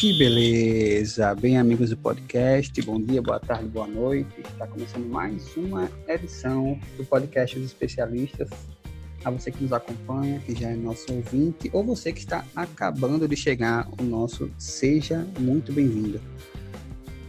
[0.00, 1.34] Que beleza!
[1.36, 4.40] Bem, amigos do podcast, bom dia, boa tarde, boa noite.
[4.40, 8.50] Está começando mais uma edição do podcast dos especialistas.
[9.24, 13.28] A você que nos acompanha, que já é nosso ouvinte, ou você que está acabando
[13.28, 16.20] de chegar, o nosso seja muito bem-vindo.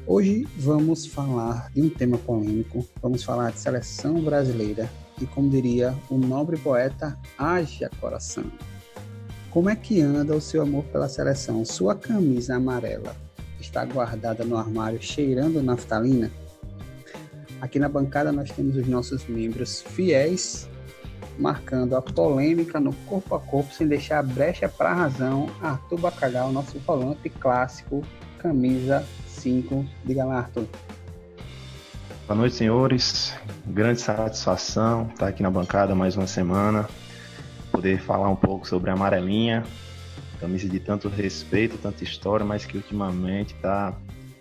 [0.08, 4.90] Hoje vamos falar de um tema polêmico, vamos falar de seleção brasileira
[5.22, 8.52] e, como diria o nobre poeta, haja coração.
[9.56, 11.64] Como é que anda o seu amor pela seleção?
[11.64, 13.16] Sua camisa amarela
[13.58, 16.30] está guardada no armário cheirando naftalina?
[17.62, 20.68] Aqui na bancada nós temos os nossos membros fiéis,
[21.40, 25.50] marcando a polêmica no corpo a corpo, sem deixar brecha para a razão.
[25.62, 28.04] Arthur Bacalhau, nosso volante clássico,
[28.40, 29.86] camisa 5.
[30.04, 30.68] Diga lá, Arthur.
[32.28, 33.34] Boa noite, senhores.
[33.66, 36.90] Grande satisfação estar aqui na bancada mais uma semana
[37.76, 39.64] poder falar um pouco sobre a amarelinha,
[40.40, 43.94] camisa de tanto respeito, tanta história, mas que ultimamente tá,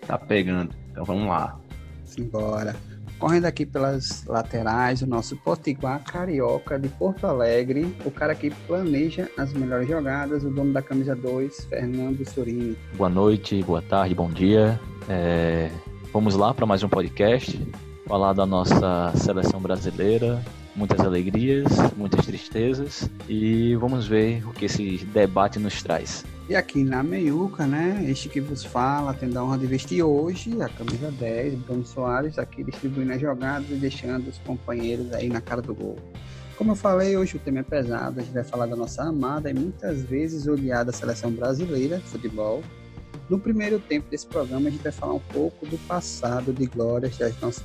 [0.07, 0.73] tá pegando.
[0.91, 1.59] Então vamos lá.
[2.05, 2.75] Simbora.
[3.19, 9.29] Correndo aqui pelas laterais, o nosso Potiguar Carioca de Porto Alegre, o cara que planeja
[9.37, 12.77] as melhores jogadas, o dono da camisa 2, Fernando Surini.
[12.95, 14.79] Boa noite, boa tarde, bom dia.
[15.09, 15.69] É...
[16.11, 17.59] Vamos lá para mais um podcast,
[18.05, 20.41] falar da nossa seleção brasileira,
[20.75, 26.25] muitas alegrias, muitas tristezas e vamos ver o que esse debate nos traz.
[26.47, 28.05] E aqui na Meiuca, né?
[28.07, 32.37] Este que vos fala, tendo a honra de vestir hoje a camisa 10, Bruno Soares,
[32.37, 35.97] aqui distribuindo as jogadas e deixando os companheiros aí na cara do gol.
[36.55, 39.49] Como eu falei, hoje o tema é pesado, a gente vai falar da nossa amada
[39.49, 42.63] e muitas vezes odiada seleção brasileira de futebol.
[43.27, 47.17] No primeiro tempo desse programa, a gente vai falar um pouco do passado de glórias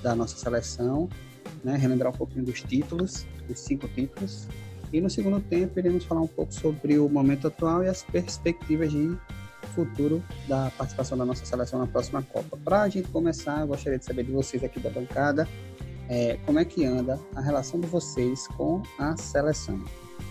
[0.03, 1.09] da nossa seleção
[1.65, 4.49] né, relembrar um pouquinho dos títulos, dos cinco títulos.
[4.93, 8.91] E no segundo tempo iremos falar um pouco sobre o momento atual e as perspectivas
[8.91, 9.17] de
[9.75, 12.59] futuro da participação da nossa seleção na próxima Copa.
[12.65, 15.47] Para a gente começar, eu gostaria de saber de vocês aqui da bancada
[16.09, 19.81] é, como é que anda a relação de vocês com a seleção.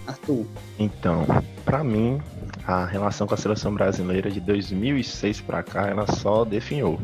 [0.06, 0.46] Arthur.
[0.78, 1.26] Então,
[1.64, 2.22] para mim,
[2.66, 7.00] a relação com a seleção brasileira de 2006 para cá, ela só definhou.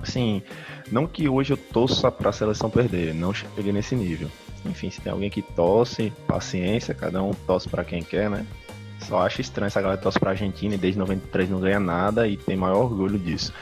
[0.00, 0.42] Assim,
[0.90, 4.28] não que hoje eu torça para a seleção perder, não cheguei nesse nível.
[4.64, 8.46] Enfim, se tem alguém que torce, paciência, cada um torce para quem quer, né?
[9.00, 12.36] Só acho estranho essa galera torce pra Argentina e desde 93 não ganha nada e
[12.36, 13.52] tem maior orgulho disso.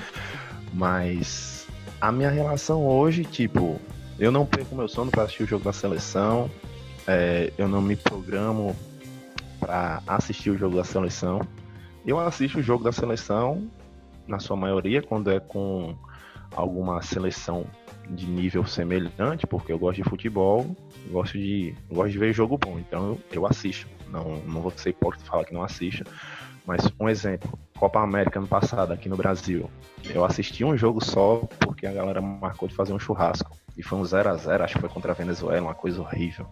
[0.72, 1.66] Mas
[2.00, 3.80] a minha relação hoje, tipo,
[4.18, 6.50] eu não perco meu sono para assistir o jogo da seleção,
[7.06, 8.76] é, eu não me programo
[9.60, 11.40] para assistir o jogo da seleção.
[12.04, 13.68] Eu assisto o jogo da seleção,
[14.26, 15.96] na sua maioria, quando é com
[16.54, 17.66] alguma seleção
[18.08, 20.74] de nível semelhante, porque eu gosto de futebol,
[21.10, 23.86] gosto de, gosto de ver jogo bom, então eu, eu assisto.
[24.10, 26.04] Não, não vou ser hipócrita falar que não assisto,
[26.66, 29.70] mas um exemplo, Copa América ano passado aqui no Brasil,
[30.04, 33.98] eu assisti um jogo só porque a galera marcou de fazer um churrasco e foi
[33.98, 36.46] um 0 a 0 acho que foi contra a Venezuela, uma coisa horrível.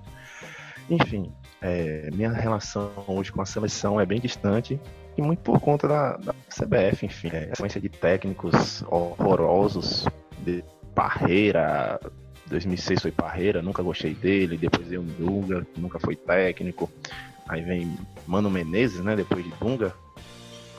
[0.89, 4.81] Enfim, é, minha relação hoje com a seleção é bem distante
[5.23, 10.07] muito por conta da, da CBF, enfim, é, a sequência de técnicos horrorosos,
[10.45, 10.63] de
[10.95, 12.01] Parreira,
[12.47, 16.91] 2006 foi Parreira, nunca gostei dele, depois veio Dunga, nunca foi técnico,
[17.49, 19.95] aí vem Mano Menezes, né, depois de Dunga,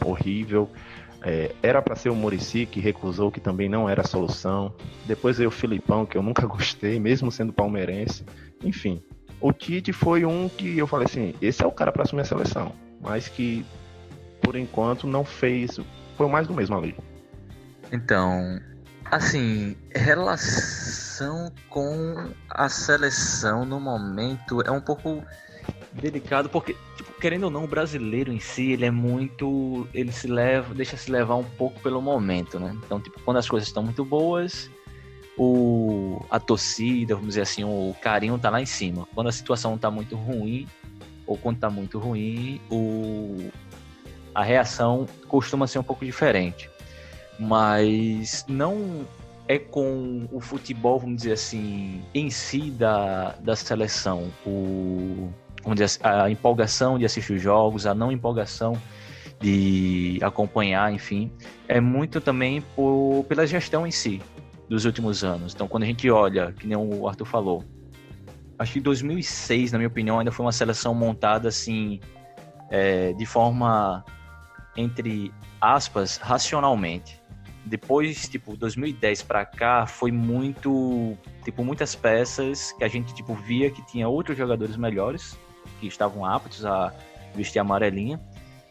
[0.05, 0.69] horrível,
[1.21, 4.73] é, era para ser o Murici, que recusou, que também não era a solução,
[5.05, 8.23] depois veio o Filipão, que eu nunca gostei, mesmo sendo palmeirense,
[8.63, 9.01] enfim,
[9.39, 12.25] o Tite foi um que eu falei assim, esse é o cara para assumir a
[12.25, 13.65] seleção, mas que
[14.47, 15.77] por enquanto não fez.
[16.15, 16.95] Foi mais do mesmo ali.
[17.91, 18.61] Então,
[19.03, 25.21] assim, relação com a seleção no momento é um pouco
[25.91, 30.27] delicado porque tipo, querendo ou não o brasileiro em si ele é muito ele se
[30.27, 33.81] leva deixa se levar um pouco pelo momento né então tipo quando as coisas estão
[33.81, 34.69] muito boas
[35.35, 39.75] o a torcida vamos dizer assim o carinho tá lá em cima quando a situação
[39.75, 40.67] tá muito ruim
[41.25, 43.49] ou quando tá muito ruim o
[44.37, 46.69] a reação costuma ser um pouco diferente.
[47.39, 49.03] Mas não
[49.47, 55.27] é com o futebol, vamos dizer assim, em si da, da seleção, o,
[55.63, 58.79] vamos dizer, a empolgação de assistir os jogos, a não empolgação
[59.39, 61.31] de acompanhar, enfim,
[61.67, 64.21] é muito também por, pela gestão em si
[64.69, 65.55] dos últimos anos.
[65.55, 67.63] Então, quando a gente olha, que nem o Arthur falou,
[68.59, 71.99] acho que 2006, na minha opinião, ainda foi uma seleção montada assim,
[72.69, 74.05] é, de forma
[74.77, 77.19] entre aspas, racionalmente.
[77.65, 83.69] Depois, tipo, 2010 para cá, foi muito, tipo, muitas peças que a gente, tipo, via
[83.69, 85.37] que tinha outros jogadores melhores,
[85.79, 86.93] que estavam aptos a
[87.35, 88.19] vestir a amarelinha.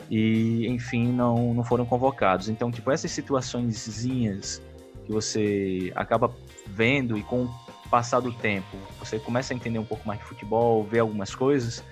[0.08, 2.49] e, enfim, não, não foram convocados.
[2.49, 4.62] Então, tipo, essas situaçõezinhas
[5.05, 6.32] que você acaba
[6.67, 7.55] vendo e com o
[7.91, 11.82] passar do tempo, você começa a entender um pouco mais de futebol, ver algumas coisas,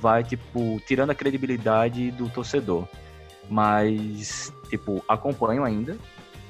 [0.00, 2.88] vai, tipo, tirando a credibilidade do torcedor.
[3.48, 5.96] Mas, tipo, acompanho ainda,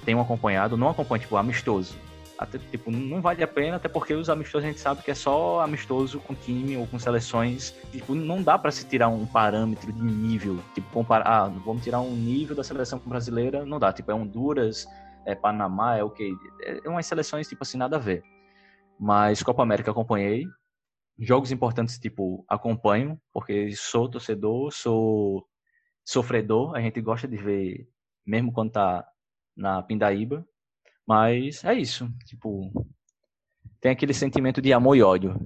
[0.04, 1.94] tenho acompanhado, não acompanho, tipo, amistoso.
[2.38, 5.14] Até, tipo, não vale a pena, até porque os amistosos a gente sabe que é
[5.14, 7.74] só amistoso com time ou com seleções.
[7.90, 10.58] Tipo, não dá para se tirar um parâmetro de nível.
[10.72, 13.92] Tipo, comparar, ah, vamos tirar um nível da seleção brasileira, não dá.
[13.92, 14.86] Tipo, é Honduras,
[15.26, 16.30] é Panamá, é o okay.
[16.30, 16.80] que?
[16.84, 18.22] É umas seleções, tipo assim, nada a ver.
[18.98, 20.46] Mas Copa América acompanhei,
[21.18, 25.44] jogos importantes, tipo, acompanho, porque sou torcedor, sou
[26.08, 27.86] sofredor, a gente gosta de ver,
[28.26, 29.06] mesmo quando tá
[29.54, 30.42] na Pindaíba.
[31.06, 32.72] Mas é isso, tipo,
[33.78, 35.38] tem aquele sentimento de amor e ódio.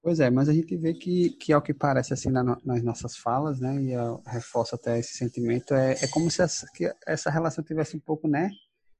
[0.00, 3.16] Pois é, mas a gente vê que, que ao que parece assim na, nas nossas
[3.16, 6.66] falas, né, e reforça até esse sentimento, é, é como se essa,
[7.04, 8.48] essa relação tivesse um pouco, né,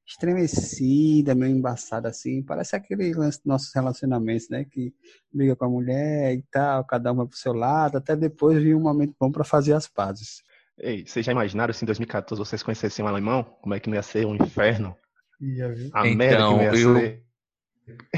[0.07, 2.43] estremecida, meio embaçada assim.
[2.43, 4.65] Parece aquele lance dos nossos relacionamentos, né?
[4.65, 4.95] Que
[5.33, 8.81] briga com a mulher e tal, cada uma pro seu lado, até depois vir um
[8.81, 10.43] momento bom para fazer as pazes.
[10.79, 13.45] Ei, vocês já imaginaram se em 2014 vocês conhecessem um alemão?
[13.63, 14.97] Como é que não ia ser um inferno?
[15.41, 15.91] Ia, viu?
[15.93, 16.97] A então, merda que não ia eu...
[16.97, 17.23] ser.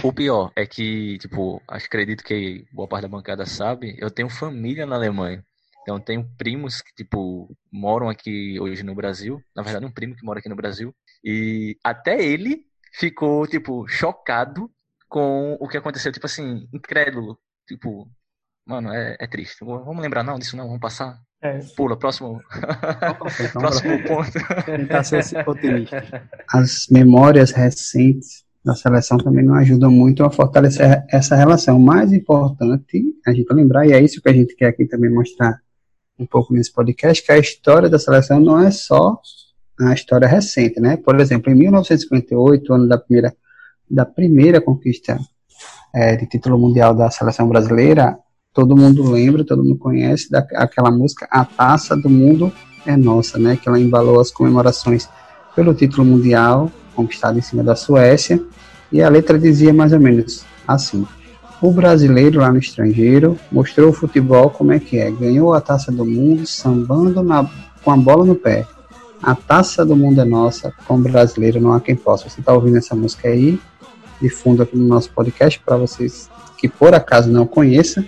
[0.02, 4.84] O pior é que, tipo, acredito que boa parte da bancada sabe, eu tenho família
[4.84, 5.44] na Alemanha.
[5.82, 9.42] Então, tenho primos que, tipo, moram aqui hoje no Brasil.
[9.54, 10.94] Na verdade, um primo que mora aqui no Brasil.
[11.24, 14.70] E até ele ficou, tipo, chocado
[15.08, 16.12] com o que aconteceu.
[16.12, 17.38] Tipo assim, incrédulo.
[17.66, 18.08] Tipo,
[18.66, 19.64] mano, é, é triste.
[19.64, 21.18] Vamos lembrar não disso não, vamos passar.
[21.42, 21.58] É.
[21.76, 22.40] Pula, próximo.
[23.52, 24.32] próximo ponto.
[24.64, 26.28] Tentar ser otimista.
[26.52, 31.76] As memórias recentes da seleção também não ajudam muito a fortalecer essa relação.
[31.76, 35.10] O mais importante a gente lembrar, e é isso que a gente quer aqui também
[35.10, 35.60] mostrar
[36.18, 39.20] um pouco nesse podcast, que a história da seleção não é só
[39.80, 40.96] a história recente, né?
[40.96, 43.34] Por exemplo, em 1958, ano da primeira,
[43.90, 45.18] da primeira conquista
[45.94, 48.16] é, de título mundial da seleção brasileira,
[48.52, 52.52] todo mundo lembra, todo mundo conhece da, aquela música A Taça do Mundo
[52.86, 53.56] é Nossa, né?
[53.56, 55.08] Que ela embalou as comemorações
[55.54, 58.40] pelo título mundial conquistado em cima da Suécia,
[58.90, 61.06] e a letra dizia mais ou menos assim:
[61.60, 65.10] o brasileiro lá no estrangeiro mostrou o futebol como é que é.
[65.10, 67.48] Ganhou a taça do mundo sambando na,
[67.82, 68.66] com a bola no pé.
[69.24, 72.28] A taça do mundo é nossa, com brasileiro não há quem possa.
[72.28, 73.58] Você está ouvindo essa música aí,
[74.20, 76.28] de fundo aqui no nosso podcast, para vocês
[76.58, 78.04] que por acaso não conheçam.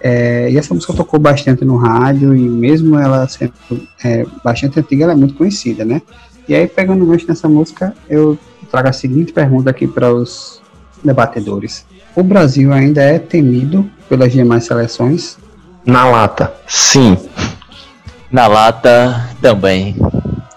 [0.00, 3.52] É, e essa música tocou bastante no rádio, e mesmo ela sendo
[4.04, 6.02] é, bastante antiga, ela é muito conhecida, né?
[6.46, 8.38] E aí, pegando o gancho nessa música, eu
[8.70, 10.60] trago a seguinte pergunta aqui para os
[11.02, 11.86] debatedores
[12.16, 15.36] o Brasil ainda é temido pelas demais seleções?
[15.84, 17.16] Na lata, sim.
[18.34, 19.94] Na lata também.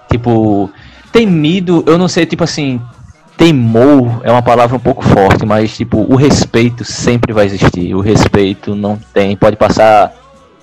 [0.10, 0.68] Tipo,
[1.12, 2.82] temido, eu não sei, tipo assim,
[3.38, 7.94] temor é uma palavra um pouco forte, mas tipo, o respeito sempre vai existir.
[7.94, 10.12] O respeito não tem, pode passar,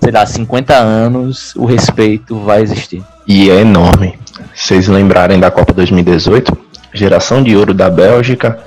[0.01, 3.01] sei lá, 50 anos, o respeito vai existir.
[3.25, 4.19] E é enorme.
[4.53, 6.51] Vocês lembrarem da Copa 2018,
[6.93, 8.59] geração de ouro da Bélgica,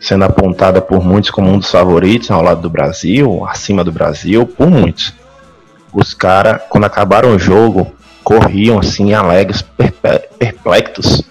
[0.00, 4.46] sendo apontada por muitos como um dos favoritos ao lado do Brasil, acima do Brasil,
[4.46, 5.12] por muitos.
[5.92, 7.92] Os caras, quando acabaram o jogo,
[8.24, 9.64] corriam assim, alegres,
[10.38, 11.22] perplexos,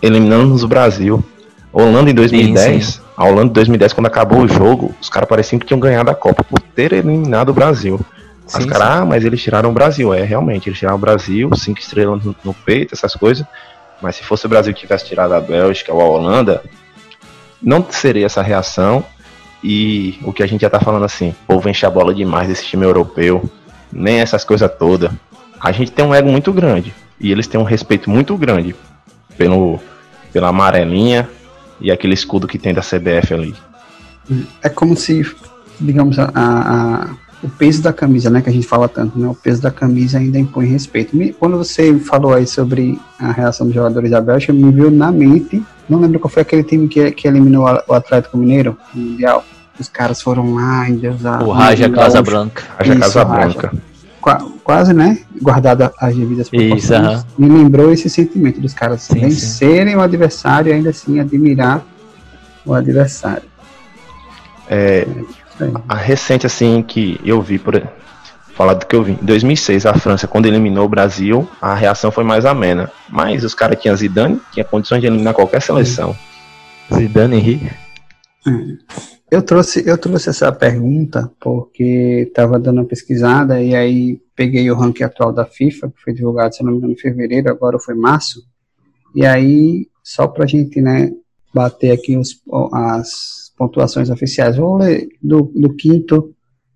[0.00, 1.24] eliminando o Brasil.
[1.72, 3.00] Holanda em 2010, sim, sim.
[3.16, 6.14] a Holanda em 2010, quando acabou o jogo, os caras pareciam que tinham ganhado a
[6.14, 8.00] Copa por ter eliminado o Brasil.
[8.46, 10.14] Sim, os caras, ah, mas eles tiraram o Brasil.
[10.14, 13.44] É, realmente, eles tiraram o Brasil, cinco estrelas no, no peito, essas coisas.
[14.00, 16.62] Mas se fosse o Brasil que tivesse tirado a Bélgica ou a Holanda,
[17.60, 19.04] não seria essa reação.
[19.62, 22.48] E o que a gente já tá falando assim, o povo enche a bola demais
[22.48, 23.50] desse time europeu,
[23.92, 25.10] nem essas coisas todas.
[25.60, 26.94] A gente tem um ego muito grande.
[27.18, 28.74] E eles têm um respeito muito grande
[29.38, 29.80] pelo,
[30.32, 31.28] pela amarelinha
[31.80, 33.54] e aquele escudo que tem da CBF ali.
[34.62, 35.24] É como se,
[35.80, 37.08] digamos, a, a,
[37.42, 40.18] o peso da camisa, né, que a gente fala tanto, né, o peso da camisa
[40.18, 41.16] ainda impõe respeito.
[41.38, 45.62] quando você falou aí sobre a reação dos jogadores da Bélgica, me veio na mente
[45.88, 49.44] não lembro qual foi aquele time que, que eliminou o Atlético Mineiro no Mundial.
[49.78, 51.42] Os caras foram lá, endeusar.
[51.42, 52.64] O Raja Casablanca.
[52.78, 53.72] Raja Casablanca.
[54.64, 55.18] quase, né?
[55.40, 56.84] Guardado as devidas proporções.
[56.84, 59.96] Isso, Me lembrou esse sentimento dos caras sim, vencerem sim.
[59.96, 61.84] o adversário e ainda assim admirar
[62.64, 63.44] o adversário.
[64.68, 65.06] É,
[65.60, 67.80] é a recente, assim, que eu vi, por,
[68.56, 69.12] falar do que eu vi.
[69.12, 72.90] Em 2006, a França, quando eliminou o Brasil, a reação foi mais amena.
[73.08, 76.16] Mas os caras tinham Zidane, tinha condições de eliminar qualquer seleção.
[76.92, 77.70] Zidane Henri?
[79.30, 84.76] Eu trouxe, eu trouxe essa pergunta porque estava dando uma pesquisada e aí peguei o
[84.76, 87.94] ranking atual da FIFA, que foi divulgado, se não me engano, em fevereiro, agora foi
[87.94, 88.42] março.
[89.14, 91.10] E aí, só para a gente né,
[91.52, 92.40] bater aqui os,
[92.72, 96.34] as pontuações oficiais, vou ler do, do quinto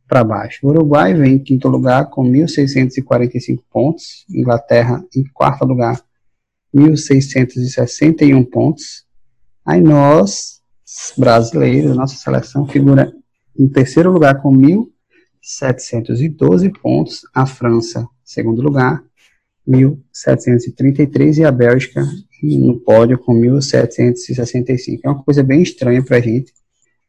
[0.08, 0.66] para baixo.
[0.66, 6.02] O Uruguai vem em quinto lugar com 1.645 pontos, Inglaterra em quarto lugar,
[6.74, 9.04] 1.661 pontos.
[9.64, 10.59] Aí nós,
[11.16, 13.12] brasileiros, nossa seleção figura
[13.58, 19.02] em terceiro lugar com 1.712 pontos, a França, segundo lugar,
[19.68, 22.02] 1.733 e a Bélgica
[22.42, 25.00] no pódio com 1.765.
[25.04, 26.52] É uma coisa bem estranha para a gente.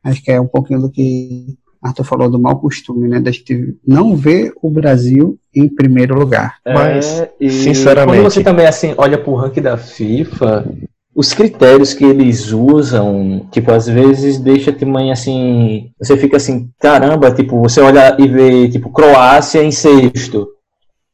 [0.04, 3.20] Acho que é um pouquinho do que Arthur falou do mau costume, né?
[3.20, 6.58] Da gente não ver o Brasil em primeiro lugar.
[6.66, 8.20] É, Mas, sinceramente.
[8.20, 10.72] Quando você também assim olha para o ranking da FIFA,
[11.14, 15.92] os critérios que eles usam, tipo, às vezes deixa também assim.
[16.00, 20.48] Você fica assim, caramba, tipo, você olha e vê, tipo, Croácia em sexto.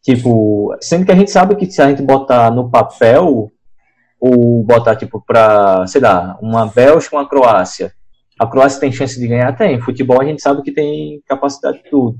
[0.03, 3.51] Tipo, sendo que a gente sabe que se a gente botar no papel,
[4.19, 7.91] ou botar, tipo, pra, sei lá, uma Bélgica, uma Croácia.
[8.39, 9.55] A Croácia tem chance de ganhar?
[9.57, 9.81] Tem.
[9.81, 12.17] Futebol a gente sabe que tem capacidade de tudo.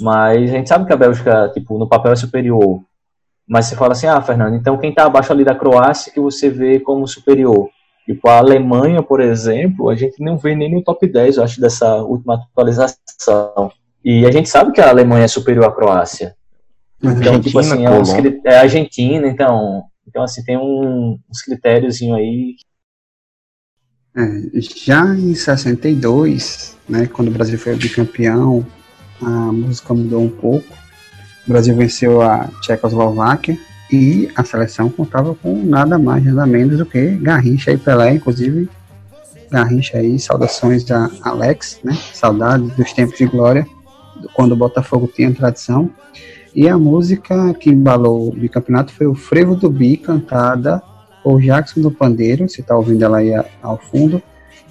[0.00, 2.82] Mas a gente sabe que a Bélgica, tipo, no papel é superior.
[3.50, 6.48] Mas você fala assim, ah, Fernando, então quem tá abaixo ali da Croácia que você
[6.48, 7.68] vê como superior?
[8.06, 11.60] Tipo, a Alemanha, por exemplo, a gente não vê nem no top 10, eu acho,
[11.60, 13.72] dessa última atualização.
[14.04, 16.36] E a gente sabe que a Alemanha é superior à Croácia.
[17.02, 18.10] Então, tipo assim, é, uns,
[18.44, 19.82] é a Argentina, então.
[20.06, 22.54] Então, assim, tem um, uns critérios aí.
[24.16, 28.64] É, já em 62, né, quando o Brasil foi bicampeão,
[29.20, 30.79] a música mudou um pouco.
[31.46, 33.58] O Brasil venceu a Tchecoslováquia
[33.90, 38.68] e a seleção contava com nada mais, nada menos do que Garrincha e Pelé, inclusive
[39.50, 41.92] Garrincha aí, saudações a Alex, né?
[42.12, 43.66] Saudades dos tempos de glória,
[44.34, 45.90] quando o Botafogo tinha tradição.
[46.54, 50.82] E a música que embalou o bicampeonato foi o Frevo do Bi, cantada
[51.22, 53.32] por Jackson do Pandeiro, você está ouvindo ela aí
[53.62, 54.22] ao fundo,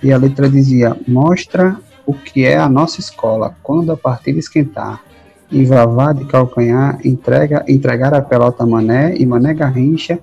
[0.01, 5.03] e a letra dizia: Mostra o que é a nossa escola quando a partida esquentar.
[5.51, 10.19] E Vavá de calcanhar entrega, entregar a pelota Mané e Mané Garrincha.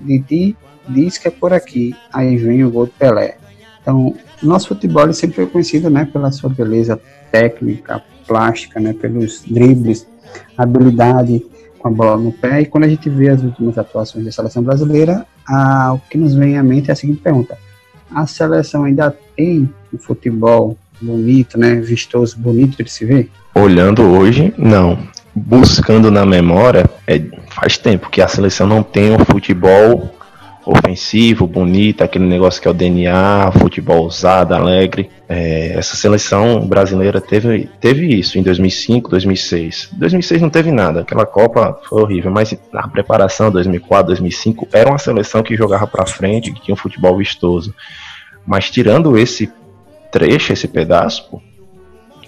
[0.00, 0.56] Didi
[0.88, 1.94] diz que é por aqui.
[2.12, 3.36] Aí vem o gol do Pelé.
[3.82, 7.00] Então, nosso futebol sempre foi conhecido né, pela sua beleza
[7.30, 10.06] técnica, plástica, né, pelos dribles,
[10.56, 11.44] habilidade
[11.78, 12.62] com a bola no pé.
[12.62, 16.34] E quando a gente vê as últimas atuações da seleção brasileira, a, o que nos
[16.34, 17.56] vem à mente é a seguinte pergunta:
[18.10, 23.30] a seleção ainda tem um futebol bonito, né, vistoso, bonito de se ver?
[23.58, 24.98] Olhando hoje, não.
[25.34, 30.14] Buscando na memória, é, faz tempo que a seleção não tem um futebol
[30.66, 35.08] ofensivo, bonito, aquele negócio que é o DNA, futebol ousado, alegre.
[35.26, 39.88] É, essa seleção brasileira teve, teve isso em 2005, 2006.
[39.92, 44.98] 2006 não teve nada, aquela Copa foi horrível, mas na preparação 2004, 2005 era uma
[44.98, 47.74] seleção que jogava para frente, que tinha um futebol vistoso.
[48.46, 49.50] Mas tirando esse
[50.12, 51.40] trecho, esse pedaço,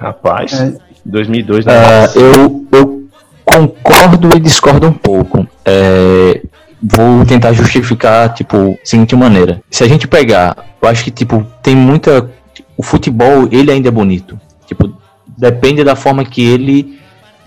[0.00, 0.87] rapaz, é.
[1.08, 1.70] 2002 uh,
[2.14, 3.08] eu, eu
[3.44, 5.46] concordo e discordo um pouco.
[5.64, 6.42] É,
[6.82, 9.62] vou tentar justificar, tipo, seguinte maneira.
[9.70, 12.30] Se a gente pegar, eu acho que, tipo, tem muita.
[12.76, 14.38] O futebol, ele ainda é bonito.
[14.66, 14.94] Tipo,
[15.36, 16.98] depende da forma que ele.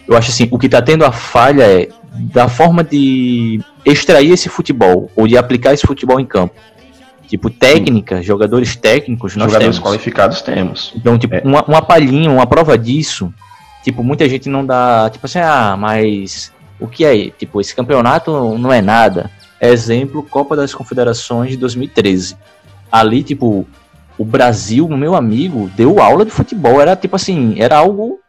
[0.07, 4.49] Eu acho assim, o que tá tendo a falha é da forma de extrair esse
[4.49, 6.55] futebol, ou de aplicar esse futebol em campo.
[7.27, 8.23] Tipo, técnica, Sim.
[8.23, 9.87] jogadores técnicos, nós jogadores temos.
[9.87, 10.91] qualificados temos.
[10.93, 11.41] Então, tipo, é.
[11.45, 13.33] uma, uma palhinha, uma prova disso,
[13.83, 17.29] tipo, muita gente não dá, tipo assim, ah, mas o que é?
[17.29, 19.29] Tipo, esse campeonato não é nada.
[19.61, 22.35] Exemplo, Copa das Confederações de 2013.
[22.91, 23.67] Ali, tipo,
[24.17, 26.81] o Brasil, meu amigo, deu aula de futebol.
[26.81, 28.19] Era tipo assim, era algo.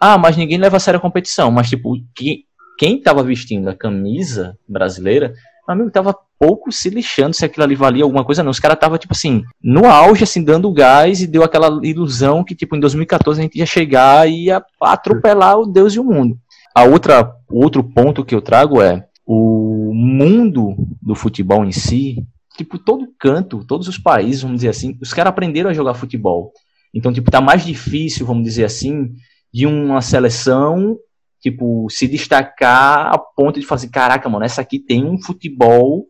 [0.00, 1.50] Ah, mas ninguém leva a sério a competição.
[1.50, 2.44] Mas, tipo, que,
[2.78, 5.34] quem tava vestindo a camisa brasileira,
[5.66, 8.50] meu amigo tava pouco se lixando se aquilo ali valia alguma coisa, não.
[8.50, 12.54] Os caras tava, tipo assim, no auge, assim, dando gás e deu aquela ilusão que,
[12.54, 16.36] tipo, em 2014 a gente ia chegar e ia atropelar o Deus e o mundo.
[16.74, 22.26] A outra, outro ponto que eu trago é o mundo do futebol em si,
[22.56, 26.52] tipo, todo canto, todos os países, vamos dizer assim, os caras aprenderam a jogar futebol.
[26.92, 29.12] Então, tipo, tá mais difícil, vamos dizer assim,
[29.52, 30.98] de uma seleção,
[31.42, 36.06] tipo, se destacar a ponto de fazer, caraca, mano, essa aqui tem um futebol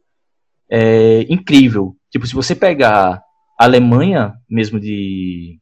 [0.70, 1.96] é, incrível.
[2.10, 3.22] Tipo, se você pegar
[3.58, 5.58] a Alemanha mesmo de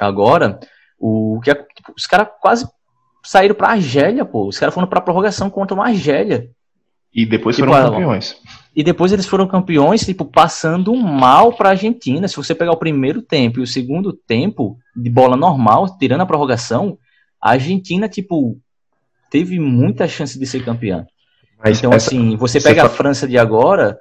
[0.00, 0.58] agora,
[0.98, 2.66] o que tipo, os caras quase
[3.22, 4.48] saíram pra Argélia, pô.
[4.48, 6.50] Os caras foram pra prorrogação contra uma Argélia.
[7.12, 8.36] E depois tipo, foram campeões.
[8.74, 12.28] E depois eles foram campeões, tipo, passando mal para a Argentina.
[12.28, 16.26] Se você pegar o primeiro tempo e o segundo tempo de bola normal, tirando a
[16.26, 16.98] prorrogação,
[17.40, 18.58] a Argentina, tipo,
[19.30, 21.06] teve muita chance de ser campeã.
[21.62, 23.98] Mas então, essa, assim, você pega você a França de agora,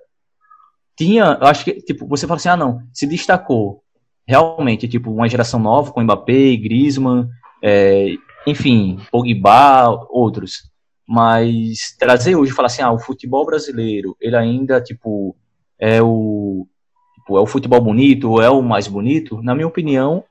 [0.98, 3.84] tinha, eu acho que, tipo, você fala assim, ah, não, se destacou
[4.28, 7.28] realmente, tipo, uma geração nova com Mbappé, Griezmann,
[7.62, 8.16] é,
[8.48, 10.70] enfim, Pogba, outros.
[11.08, 15.36] Mas trazer hoje e falar assim, ah, o futebol brasileiro, ele ainda, tipo,
[15.80, 16.68] é o,
[17.16, 20.24] tipo, é o futebol bonito, é o mais bonito, na minha opinião,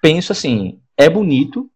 [0.00, 1.70] penso assim, é bonito,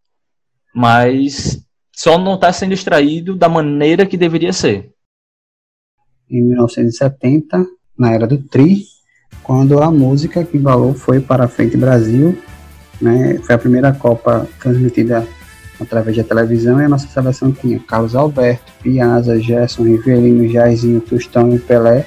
[0.74, 1.65] mas
[1.96, 4.92] só não está sendo extraído da maneira que deveria ser.
[6.30, 7.64] Em 1970,
[7.98, 8.84] na era do Tri,
[9.42, 12.36] quando a música que valou foi para a Frente Brasil,
[13.00, 15.26] né, foi a primeira Copa transmitida
[15.80, 21.54] através da televisão e a nossa seleção tinha Carlos Alberto, Piazza, Gerson, Rivelino, Jairzinho, Tostão
[21.54, 22.06] e Pelé.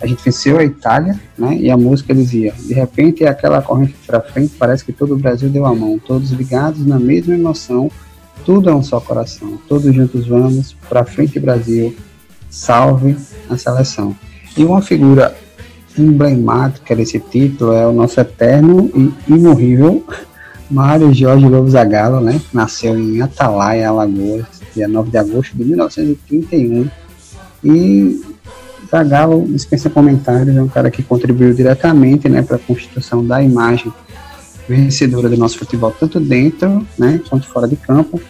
[0.00, 1.56] A gente venceu a Itália, né?
[1.56, 5.48] E a música dizia: de repente aquela corrente para frente, parece que todo o Brasil
[5.48, 7.90] deu a mão, todos ligados na mesma emoção,
[8.44, 11.94] tudo é um só coração, todos juntos vamos para frente Brasil,
[12.50, 13.16] salve
[13.48, 14.16] a seleção.
[14.56, 15.34] E uma figura
[15.96, 20.04] emblemática desse título é o nosso eterno e imorrível
[20.72, 22.40] Mário Jorge Lobo Zagallo, né?
[22.52, 26.88] Nasceu em Atalaia, Alagoas, dia 9 de agosto de 1931.
[27.62, 28.22] E
[28.90, 33.92] Zagallo dispensa comentários, é um cara que contribuiu diretamente né, para a constituição da imagem
[34.68, 38.20] vencedora do nosso futebol, tanto dentro né, quanto fora de campo.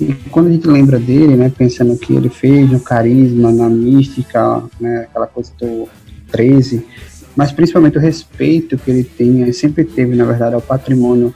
[0.00, 3.68] E quando a gente lembra dele, né, pensando no que ele fez, no carisma, na
[3.68, 5.88] mística, né, aquela coisa do
[6.30, 6.84] 13,
[7.34, 11.34] mas principalmente o respeito que ele tem, sempre teve, na verdade, ao patrimônio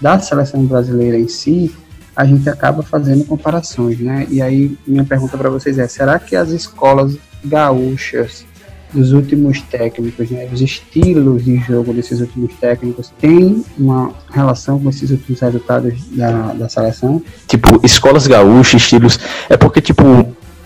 [0.00, 1.70] da seleção brasileira em si,
[2.14, 4.26] a gente acaba fazendo comparações, né?
[4.28, 8.44] E aí minha pergunta para vocês é: será que as escolas gaúchas
[8.92, 14.88] dos últimos técnicos, né, os estilos de jogo desses últimos técnicos têm uma relação com
[14.90, 17.22] esses últimos resultados da, da seleção?
[17.46, 19.18] Tipo, escolas gaúchas, estilos.
[19.48, 20.04] É porque, tipo,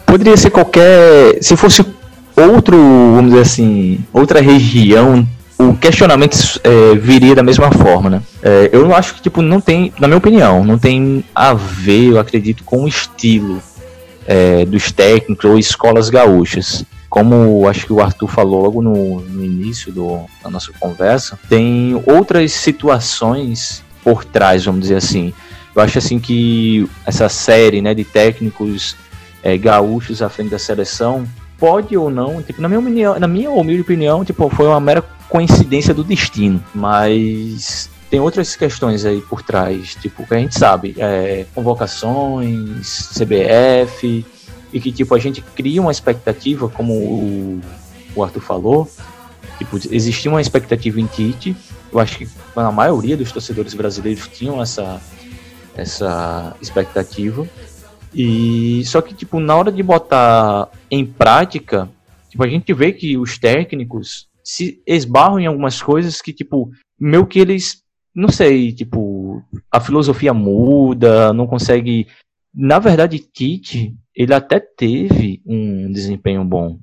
[0.04, 1.38] poderia ser qualquer.
[1.40, 1.84] Se fosse
[2.36, 5.26] outro, vamos dizer assim, outra região
[5.58, 8.22] o questionamento é, viria da mesma forma, né?
[8.42, 12.18] É, eu acho que, tipo, não tem, na minha opinião, não tem a ver, eu
[12.18, 13.62] acredito, com o estilo
[14.26, 16.84] é, dos técnicos ou escolas gaúchas.
[17.08, 22.00] Como acho que o Arthur falou logo no, no início do, da nossa conversa, tem
[22.06, 25.32] outras situações por trás, vamos dizer assim.
[25.74, 28.96] Eu acho assim que essa série né, de técnicos
[29.42, 31.26] é, gaúchos à frente da seleção
[31.58, 35.02] pode ou não, tipo, na minha opinião, na minha humilde opinião, tipo, foi uma mera
[35.28, 40.94] coincidência do destino, mas tem outras questões aí por trás, tipo, que a gente sabe,
[40.98, 44.24] é, convocações, CBF,
[44.76, 47.60] e que, tipo, a gente cria uma expectativa, como o,
[48.14, 48.90] o Arthur falou,
[49.56, 51.56] tipo, existia uma expectativa em Tite,
[51.90, 55.00] eu acho que a maioria dos torcedores brasileiros tinham essa,
[55.74, 57.48] essa expectativa,
[58.14, 61.88] e só que, tipo, na hora de botar em prática,
[62.28, 67.26] tipo, a gente vê que os técnicos se esbarram em algumas coisas que, tipo, meio
[67.26, 67.82] que eles,
[68.14, 72.06] não sei, tipo, a filosofia muda, não consegue.
[72.54, 76.78] Na verdade, Tite, ele até teve um desempenho bom.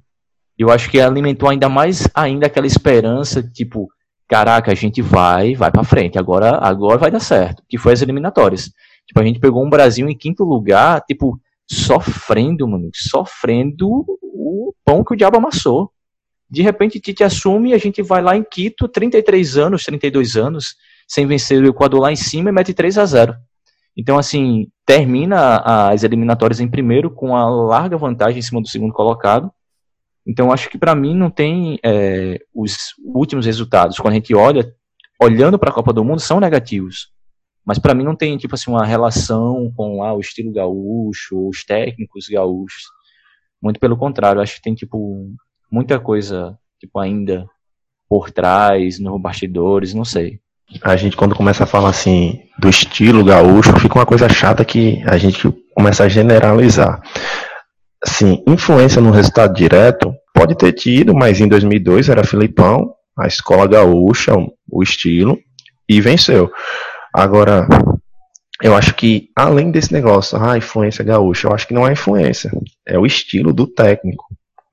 [0.58, 3.90] Eu acho que alimentou ainda mais ainda aquela esperança, tipo,
[4.28, 8.04] caraca, a gente vai, vai para frente, agora, agora vai dar certo, que foi as
[8.04, 8.72] eliminatórias.
[9.08, 15.04] Tipo, a gente pegou um Brasil em quinto lugar, tipo, sofrendo, mano, sofrendo o pão
[15.04, 15.92] que o diabo amassou.
[16.48, 20.76] De repente, Tite assume e a gente vai lá em Quito, 33 anos, 32 anos,
[21.08, 23.36] sem vencer o Equador lá em cima e mete 3 a 0.
[23.96, 25.58] Então, assim, termina
[25.90, 29.52] as eliminatórias em primeiro com a larga vantagem em cima do segundo colocado.
[30.26, 33.98] Então, acho que para mim não tem é, os últimos resultados.
[33.98, 34.74] Quando a gente olha,
[35.22, 37.12] olhando para a Copa do Mundo, são negativos.
[37.66, 41.64] Mas para mim não tem tipo assim uma relação com ah, o estilo gaúcho, os
[41.64, 42.84] técnicos gaúchos.
[43.62, 45.34] Muito pelo contrário, acho que tem tipo
[45.72, 47.48] muita coisa, tipo, ainda
[48.10, 50.40] por trás, nos bastidores, não sei.
[50.82, 55.04] A gente, quando começa a falar assim do estilo gaúcho, fica uma coisa chata que
[55.06, 57.02] a gente começa a generalizar.
[58.04, 63.68] Assim, influência no resultado direto pode ter tido, mas em 2002 era Filipão, a escola
[63.68, 64.34] gaúcha,
[64.70, 65.38] o estilo,
[65.88, 66.52] e venceu.
[67.14, 67.68] Agora,
[68.62, 72.52] eu acho que além desse negócio, ah, influência gaúcha, eu acho que não é influência,
[72.88, 74.26] é o estilo do técnico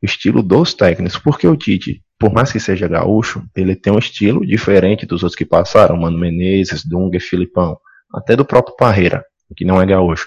[0.03, 3.99] o estilo dos técnicos, porque o Tite, por mais que seja gaúcho, ele tem um
[3.99, 7.79] estilo diferente dos outros que passaram, Mano Menezes, Dunga Filipão,
[8.15, 9.25] até do próprio Parreira,
[9.57, 10.27] que não é gaúcho.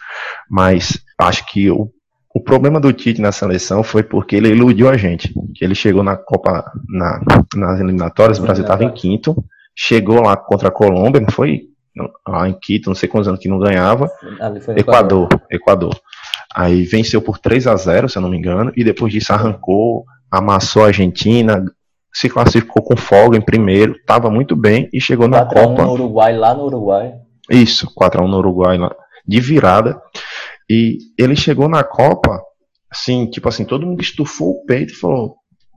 [0.50, 1.92] Mas acho que o,
[2.34, 5.32] o problema do Tite na seleção foi porque ele iludiu a gente.
[5.54, 7.22] que ele chegou na Copa, na,
[7.56, 11.68] nas eliminatórias, o Brasil estava em quinto, chegou lá contra a Colômbia, não foi?
[12.28, 14.10] Lá em Quito, não sei quantos anos que não ganhava.
[14.80, 15.96] Equador, Equador.
[16.56, 20.06] Aí venceu por 3 a 0 se eu não me engano, e depois disso arrancou,
[20.32, 21.64] amassou a Argentina,
[22.14, 25.84] se classificou com folga em primeiro, estava muito bem e chegou na Copa.
[25.84, 27.14] no Uruguai, lá no Uruguai.
[27.50, 28.96] Isso, 4x1 no Uruguai lá,
[29.28, 30.00] de virada.
[30.70, 32.42] E ele chegou na Copa,
[32.90, 35.36] assim, tipo assim, todo mundo estufou o peito e falou: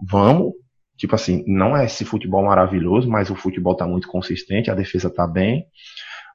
[0.09, 0.53] vamos.
[0.99, 5.11] Tipo assim, não é esse futebol maravilhoso, mas o futebol tá muito consistente, a defesa
[5.11, 5.67] tá bem,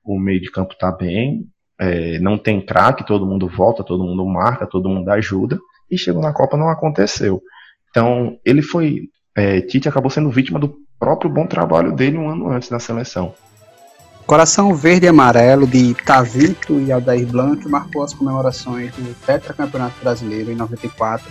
[0.05, 1.47] o meio de campo tá bem,
[1.79, 5.57] é, não tem craque, todo mundo volta, todo mundo marca, todo mundo ajuda,
[5.89, 7.41] e chegou na Copa não aconteceu.
[7.89, 9.09] Então, ele foi.
[9.35, 13.33] É, Tite acabou sendo vítima do próprio bom trabalho dele um ano antes da seleção.
[14.25, 20.51] Coração Verde e Amarelo de Tavito e Aldair Blanc marcou as comemorações do Tetracampeonato Brasileiro
[20.51, 21.27] em 94.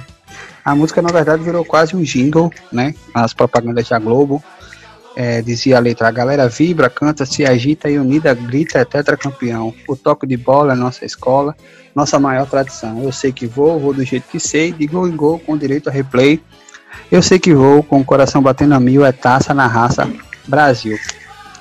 [0.65, 2.95] A música, na verdade, virou quase um jingle, né?
[3.15, 4.43] As propagandas da Globo.
[5.17, 9.75] É, dizia a letra: a galera vibra, canta, se agita e unida grita é tetracampeão.
[9.89, 11.57] O toque de bola é nossa escola,
[11.95, 13.03] nossa maior tradição.
[13.03, 15.89] Eu sei que vou, vou do jeito que sei, de gol em gol com direito
[15.89, 16.41] a replay.
[17.11, 20.09] Eu sei que vou, com o coração batendo a mil, é taça na raça
[20.47, 20.99] Brasil.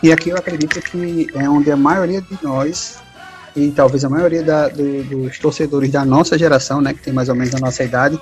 [0.01, 2.99] E aqui eu acredito que é onde a maioria de nós,
[3.55, 7.29] e talvez a maioria da, do, dos torcedores da nossa geração, né, que tem mais
[7.29, 8.19] ou menos a nossa idade,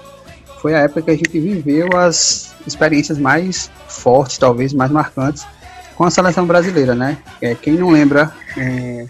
[0.62, 5.46] foi a época que a gente viveu as experiências mais fortes, talvez mais marcantes,
[5.96, 7.18] com a seleção brasileira, né?
[7.42, 9.06] É, quem não lembra é,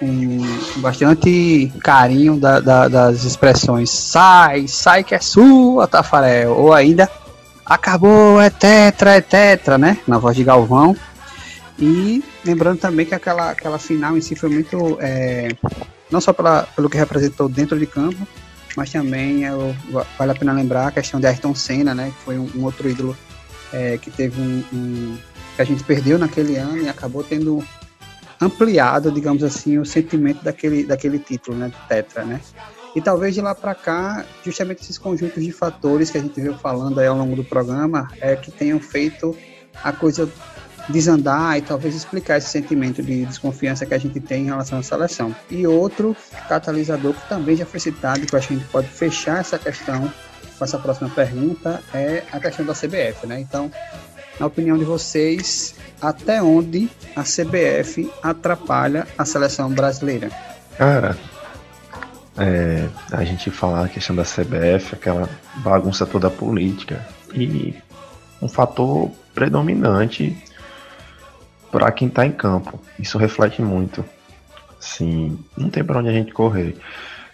[0.00, 7.08] com bastante carinho da, da, das expressões sai, sai que é sua, Tafarel, ou ainda
[7.66, 9.98] acabou, é tetra, é tetra, né?
[10.08, 10.96] Na voz de Galvão.
[11.78, 14.98] E lembrando também que aquela, aquela final em si foi muito.
[15.00, 15.48] É,
[16.10, 18.26] não só pela, pelo que representou dentro de campo,
[18.76, 19.74] mas também eu,
[20.18, 22.12] vale a pena lembrar a questão de Ayrton Senna, né?
[22.16, 23.16] Que foi um, um outro ídolo
[23.72, 25.18] é, que teve um, um,
[25.54, 27.62] que a gente perdeu naquele ano e acabou tendo
[28.40, 31.68] ampliado, digamos assim, o sentimento daquele, daquele título, né?
[31.68, 32.40] Do Tetra, né?
[32.94, 36.58] E talvez de lá para cá, justamente esses conjuntos de fatores que a gente veio
[36.58, 39.36] falando aí ao longo do programa, é que tenham feito
[39.82, 40.28] a coisa
[40.88, 44.82] desandar e talvez explicar esse sentimento de desconfiança que a gente tem em relação à
[44.82, 45.34] seleção.
[45.48, 46.16] E outro
[46.48, 49.58] catalisador que também já foi citado, que eu acho que a gente pode fechar essa
[49.58, 50.12] questão
[50.58, 53.40] com essa próxima pergunta, é a questão da CBF, né?
[53.40, 53.70] Então,
[54.38, 60.30] na opinião de vocês, até onde a CBF atrapalha a seleção brasileira?
[60.76, 61.16] Cara,
[62.38, 67.74] é, a gente falar a questão da CBF, aquela bagunça toda política, e
[68.40, 70.36] um fator predominante
[71.70, 72.80] para quem está em campo.
[72.98, 74.04] Isso reflete muito.
[74.78, 76.76] Sim, não tem para onde a gente correr.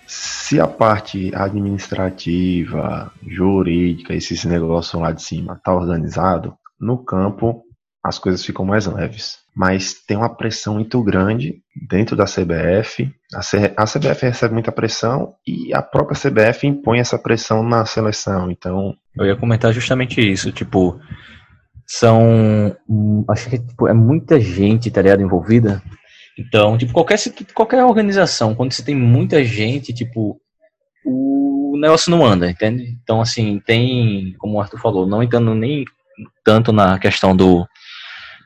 [0.06, 7.62] Se a parte administrativa, jurídica, esses negócios lá de cima tá organizado, no campo
[8.06, 9.38] as coisas ficam mais leves.
[9.54, 13.10] Mas tem uma pressão muito grande dentro da CBF.
[13.34, 18.50] A, CBF recebe muita pressão e a própria CBF impõe essa pressão na seleção.
[18.50, 18.94] Então.
[19.16, 20.52] Eu ia comentar justamente isso.
[20.52, 21.00] Tipo,
[21.86, 22.76] são.
[23.28, 25.82] Acho que tipo, é muita gente, tá ligado, envolvida.
[26.38, 27.18] Então, tipo, qualquer,
[27.54, 30.38] qualquer organização, quando você tem muita gente, tipo,
[31.02, 32.94] o negócio não anda, entende?
[33.02, 35.84] Então, assim, tem, como o Arthur falou, não entrando nem
[36.44, 37.66] tanto na questão do,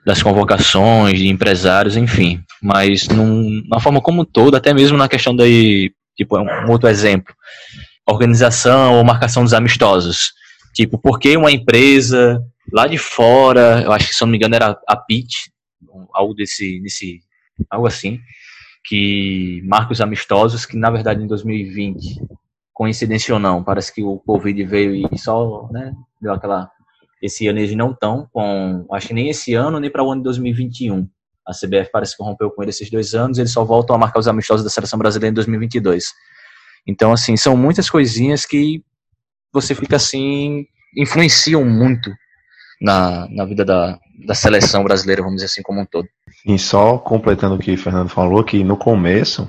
[0.05, 5.35] das convocações, de empresários, enfim, mas num, na forma como todo, até mesmo na questão
[5.35, 7.35] daí, tipo, é um outro exemplo,
[8.09, 10.33] organização ou marcação dos amistosos.
[10.75, 14.55] Tipo, por que uma empresa lá de fora, eu acho que se não me engano
[14.55, 15.51] era a PIT,
[16.13, 17.21] algo desse, desse
[17.69, 18.21] algo assim,
[18.85, 22.23] que marca os amistosos, que na verdade em 2020,
[22.73, 26.71] coincidência ou não, parece que o Covid veio e só, né, deu aquela
[27.21, 30.21] esse ano eles não estão com, acho que nem esse ano, nem para o ano
[30.21, 31.09] de 2021.
[31.47, 34.21] A CBF parece que rompeu com ele esses dois anos, eles só voltam a marcar
[34.21, 36.13] os amistosos da seleção brasileira em 2022.
[36.87, 38.83] Então, assim, são muitas coisinhas que
[39.53, 42.11] você fica assim, influenciam muito
[42.81, 46.09] na, na vida da, da seleção brasileira, vamos dizer assim, como um todo.
[46.47, 49.49] E só completando o que o Fernando falou, que no começo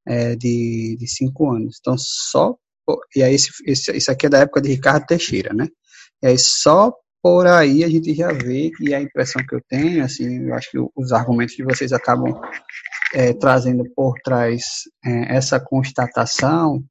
[0.07, 1.77] é, de, de cinco anos.
[1.79, 2.55] Então, só.
[3.15, 5.67] E aí, esse, esse, isso aqui é da época de Ricardo Teixeira, né?
[6.23, 10.03] E aí, só por aí a gente já vê que a impressão que eu tenho,
[10.03, 12.33] assim, eu acho que os argumentos que vocês acabam
[13.13, 14.63] é, trazendo por trás
[15.05, 16.83] é, essa constatação,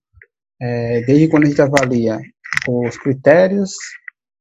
[0.60, 2.20] é, desde quando a gente avalia
[2.68, 3.72] os critérios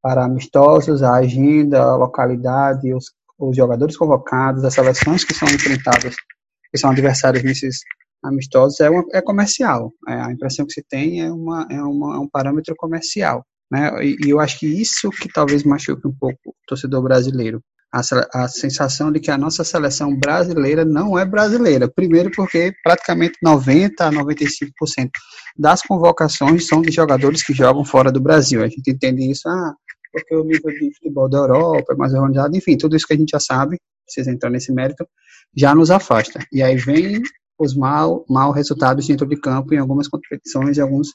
[0.02, 3.06] para amistosos, a agenda, a localidade, os,
[3.38, 6.16] os jogadores convocados, as seleções que são enfrentadas,
[6.72, 7.80] que são adversários nesses
[8.24, 9.94] amistosos, é, uma, é comercial.
[10.08, 13.46] É, a impressão que se tem é, uma, é, uma, é um parâmetro comercial.
[13.72, 13.92] Né?
[14.04, 17.62] E, e, eu acho que isso que talvez machuque um pouco o torcedor brasileiro.
[17.92, 18.02] A,
[18.44, 21.90] a, sensação de que a nossa seleção brasileira não é brasileira.
[21.90, 25.10] Primeiro, porque praticamente 90% a 95%
[25.58, 28.64] das convocações são de jogadores que jogam fora do Brasil.
[28.64, 29.74] A gente entende isso, ah,
[30.12, 33.18] porque o nível de futebol da Europa é mais organizado, enfim, tudo isso que a
[33.18, 35.08] gente já sabe, precisa entrar nesse mérito,
[35.56, 36.40] já nos afasta.
[36.52, 37.22] E aí vem
[37.60, 41.10] os mal, mal resultados dentro de campo em algumas competições, em alguns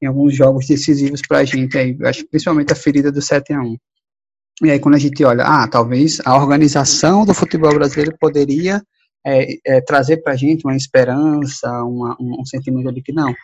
[0.00, 3.60] em alguns jogos decisivos para a gente aí, acho principalmente a ferida do 7 a
[3.60, 3.76] 1
[4.64, 8.82] E aí quando a gente olha, ah, talvez a organização do futebol brasileiro poderia
[9.26, 13.34] é, é, trazer para a gente uma esperança, uma, um, um sentimento de que não,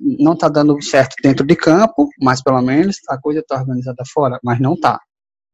[0.00, 4.38] não está dando certo dentro de campo, mas pelo menos a coisa está organizada fora,
[4.42, 4.98] mas não está.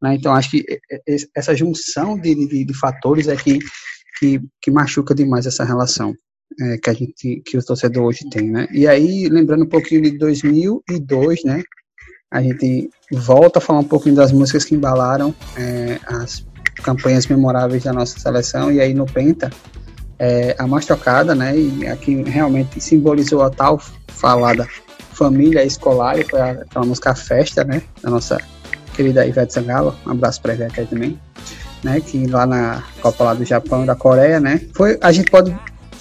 [0.00, 0.14] Né?
[0.14, 0.64] Então acho que
[1.34, 3.58] essa junção de, de, de fatores é que,
[4.18, 6.14] que, que machuca demais essa relação
[6.58, 8.66] é, que a gente, que o torcedor hoje tem, né?
[8.72, 11.62] E aí, lembrando um pouquinho de 2002, né?
[12.30, 16.46] A gente volta a falar um pouquinho das músicas que embalaram é, as
[16.82, 19.50] campanhas memoráveis da nossa seleção, e aí no Penta,
[20.18, 21.56] é, a mais tocada, né?
[21.56, 24.66] E aqui realmente simbolizou a tal falada
[25.12, 27.82] família escolar, foi aquela música Festa, né?
[28.02, 28.38] Da nossa
[28.94, 31.18] querida Ivete Sangalo, um abraço pra Ivete aí também.
[31.82, 35.50] Né, que lá na Copa lá do Japão da Coreia, né, foi, a gente pode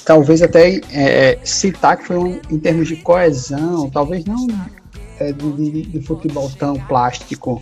[0.10, 4.48] talvez até é, é, citar que foi um, em termos de coesão, talvez não
[5.20, 7.62] é, de, de, futebol tão plástico,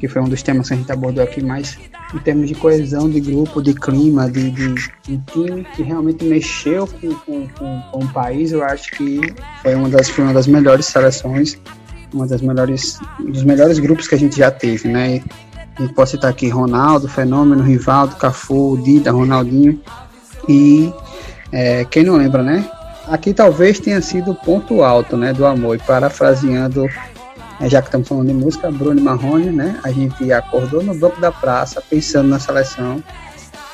[0.00, 1.76] que foi um dos temas que a gente abordou aqui, mas
[2.14, 6.86] em termos de coesão de grupo, de clima, de, de, de time que realmente mexeu
[6.86, 9.20] com, com, com, com, o país, eu acho que
[9.60, 11.58] foi uma das, foi uma das melhores seleções,
[12.10, 15.22] uma das melhores, dos melhores grupos que a gente já teve, né?
[15.76, 19.78] A gente pode citar aqui Ronaldo, Fenômeno, Rivaldo, Cafu, Dida, Ronaldinho
[20.48, 20.90] e
[21.52, 22.68] é, quem não lembra, né?
[23.08, 25.76] Aqui talvez tenha sido o ponto alto, né, do amor.
[25.76, 26.88] E parafraseando,
[27.60, 29.78] é, já que estamos falando de música, Bruno Marrone, né?
[29.84, 33.02] A gente acordou no banco da praça pensando na seleção.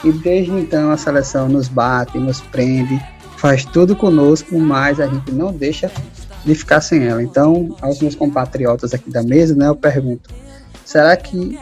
[0.05, 3.01] E desde então a seleção nos bate, nos prende,
[3.37, 5.91] faz tudo conosco, mas a gente não deixa
[6.45, 7.23] de ficar sem ela.
[7.23, 10.29] Então, aos meus compatriotas aqui da mesa, né, eu pergunto:
[10.85, 11.59] será que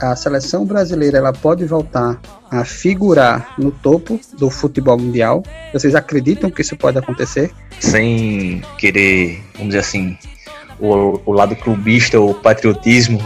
[0.00, 5.42] a seleção brasileira ela pode voltar a figurar no topo do futebol mundial?
[5.72, 7.50] Vocês acreditam que isso pode acontecer?
[7.80, 10.16] Sem querer, vamos dizer assim,
[10.80, 13.18] o, o lado clubista, o patriotismo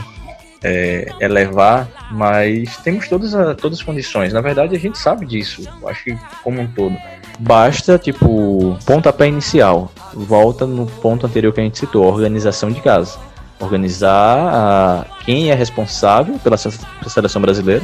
[0.63, 4.33] é, elevar, mas temos todas, a, todas as condições.
[4.33, 6.97] Na verdade, a gente sabe disso, acho que como um todo.
[7.39, 9.91] Basta, tipo, pontapé inicial.
[10.15, 13.19] Volta no ponto anterior que a gente citou, organização de casa.
[13.63, 17.83] Organizar a, quem é responsável pela seleção brasileira,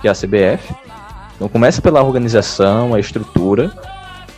[0.00, 0.74] que é a CBF.
[1.34, 3.72] Então começa pela organização, a estrutura.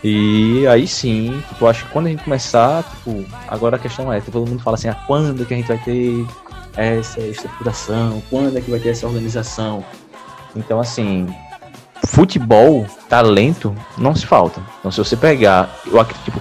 [0.02, 4.20] E aí sim, tipo, acho que quando a gente começar, tipo, agora a questão é,
[4.20, 6.26] todo mundo fala assim, ah, quando que a gente vai ter
[6.74, 9.84] essa estruturação, quando é que vai ter essa organização.
[10.56, 11.26] Então assim,
[12.06, 14.62] futebol, talento, não se falta.
[14.78, 16.40] Então se você pegar, eu acredito, tipo,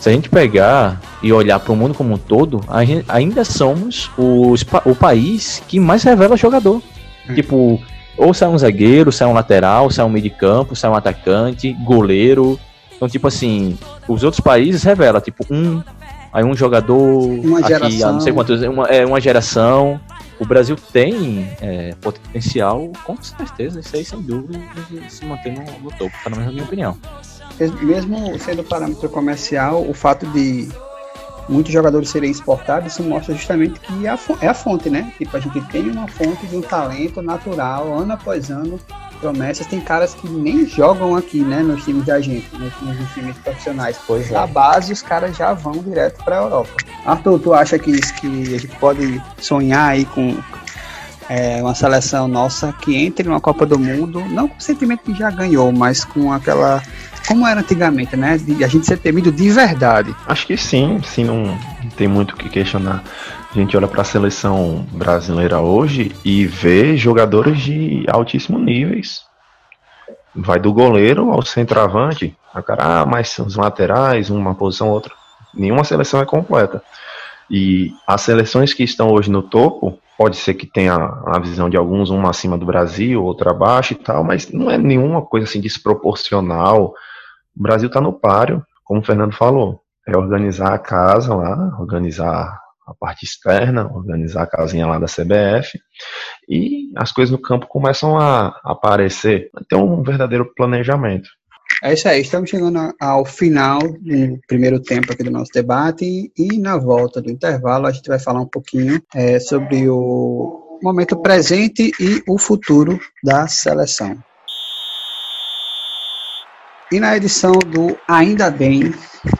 [0.00, 4.10] se a gente pegar e olhar para o mundo como um todo, gente, ainda somos
[4.16, 6.82] os, o país que mais revela jogador.
[7.28, 7.34] Hum.
[7.34, 7.80] Tipo,
[8.16, 11.74] ou sai um zagueiro, sai um lateral, sai um meio de campo, sai um atacante,
[11.84, 12.58] goleiro.
[12.96, 15.82] Então, tipo assim, os outros países revela, tipo, um,
[16.32, 20.00] aí um jogador, uma aqui, não sei quantos, uma, é uma geração.
[20.38, 24.58] o Brasil tem é, potencial, com certeza, isso aí sem dúvida,
[24.90, 26.96] de se manter no, no topo, pelo menos na minha opinião.
[27.82, 30.68] Mesmo sendo parâmetro comercial, o fato de
[31.48, 35.12] muitos jogadores serem exportados, isso mostra justamente que é a, é a fonte, né?
[35.18, 38.78] Tipo, a gente tem uma fonte de um talento natural, ano após ano,
[39.20, 39.66] promessas.
[39.66, 43.96] Tem caras que nem jogam aqui, né, nos times da gente, nos, nos times profissionais.
[44.06, 44.46] Pois é.
[44.46, 46.70] base, os caras já vão direto para a Europa.
[47.04, 50.36] Arthur, tu acha que, que a gente pode sonhar aí com
[51.28, 55.14] é, uma seleção nossa que entre numa Copa do Mundo, não com o sentimento que
[55.14, 56.82] já ganhou, mas com aquela.
[57.30, 58.36] Como era antigamente, né?
[58.36, 60.12] De a gente ser temido de verdade.
[60.26, 61.56] Acho que sim, sim, não,
[61.96, 63.04] tem muito o que questionar.
[63.48, 69.22] A gente olha para a seleção brasileira hoje e vê jogadores de altíssimo níveis.
[70.34, 72.36] Vai do goleiro ao centroavante.
[72.52, 75.14] A cara, ah, mas os laterais, uma posição outra.
[75.54, 76.82] Nenhuma seleção é completa.
[77.48, 81.76] E as seleções que estão hoje no topo, pode ser que tenha a visão de
[81.76, 85.60] alguns, uma acima do Brasil, outra abaixo e tal, mas não é nenhuma coisa assim
[85.60, 86.92] desproporcional.
[87.56, 89.80] O Brasil está no páreo, como o Fernando falou.
[90.06, 95.78] É organizar a casa lá, organizar a parte externa, organizar a casinha lá da CBF,
[96.48, 99.50] e as coisas no campo começam a aparecer.
[99.68, 101.28] Tem um verdadeiro planejamento.
[101.82, 106.58] É isso aí, estamos chegando ao final do primeiro tempo aqui do nosso debate e
[106.58, 111.92] na volta do intervalo a gente vai falar um pouquinho é, sobre o momento presente
[111.98, 114.18] e o futuro da seleção.
[116.92, 118.92] E na edição do Ainda Bem,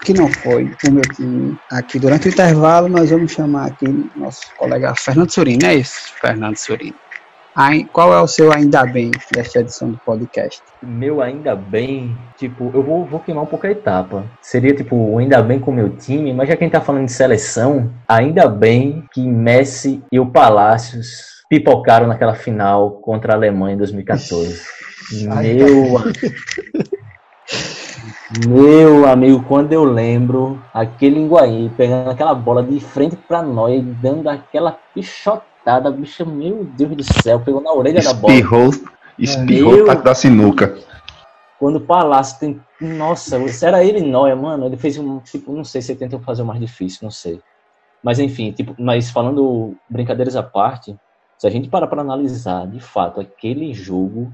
[0.05, 4.55] que não foi o meu time aqui durante o intervalo, nós vamos chamar aqui nosso
[4.57, 6.95] colega Fernando Surini, é isso, Fernando Surini.
[7.93, 10.63] Qual é o seu ainda bem desta edição do podcast?
[10.81, 14.25] Meu ainda bem, tipo, eu vou, vou queimar um pouco a etapa.
[14.41, 17.07] Seria tipo, ainda bem com o meu time, mas já que a gente tá falando
[17.07, 23.75] de seleção, ainda bem que Messi e o Palácios pipocaram naquela final contra a Alemanha
[23.75, 24.61] em 2014.
[25.25, 26.01] Meu.
[28.47, 34.29] Meu amigo, quando eu lembro aquele Linguaí pegando aquela bola de frente para nós, dando
[34.29, 38.93] aquela pichotada, bicho, meu Deus do céu, pegou na orelha espirrou, da bola.
[39.19, 40.79] Espirrou meu, o da sinuca.
[41.59, 42.61] Quando o Palácio tem.
[42.81, 44.64] Nossa, era ele Noia, mano.
[44.66, 45.19] Ele fez um.
[45.19, 47.40] Tipo, não sei se ele tentou fazer o mais difícil, não sei.
[48.01, 50.97] Mas enfim, tipo, mas falando brincadeiras à parte,
[51.37, 54.33] se a gente parar para analisar, de fato, aquele jogo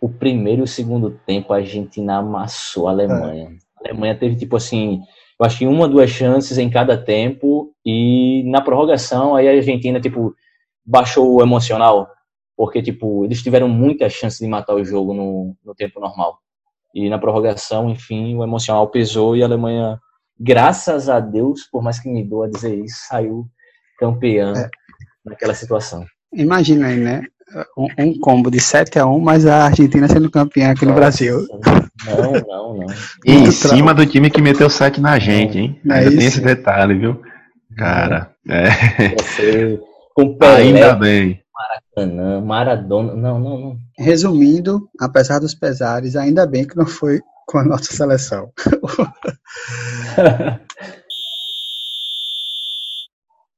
[0.00, 3.50] o primeiro e o segundo tempo a Argentina amassou a Alemanha.
[3.50, 3.84] É.
[3.84, 5.02] A Alemanha teve, tipo assim,
[5.38, 10.00] eu acho que uma, duas chances em cada tempo, e na prorrogação, aí a Argentina,
[10.00, 10.34] tipo,
[10.84, 12.08] baixou o emocional,
[12.56, 16.38] porque, tipo, eles tiveram muitas chances de matar o jogo no, no tempo normal.
[16.94, 20.00] E na prorrogação, enfim, o emocional pesou e a Alemanha,
[20.38, 23.46] graças a Deus, por mais que me doa dizer isso, saiu
[23.98, 24.68] campeã é.
[25.24, 26.04] naquela situação.
[26.32, 27.22] Imagina aí, né?
[27.76, 31.46] Um, um, combo de 7 a 1 mas a Argentina sendo campeã aqui no Brasil.
[32.06, 32.86] Não, não, não.
[33.24, 35.80] E em cima do time que meteu 7 na gente, hein?
[35.88, 37.20] É Ainda tem esse detalhe, viu?
[37.76, 38.68] Cara, é.
[39.16, 39.80] Você,
[40.14, 41.40] com Pelé, Ainda bem.
[41.54, 43.14] Maracanã, Maradona.
[43.14, 43.76] Não, não, não.
[43.98, 48.50] Resumindo, apesar dos pesares, ainda bem que não foi com a nossa seleção.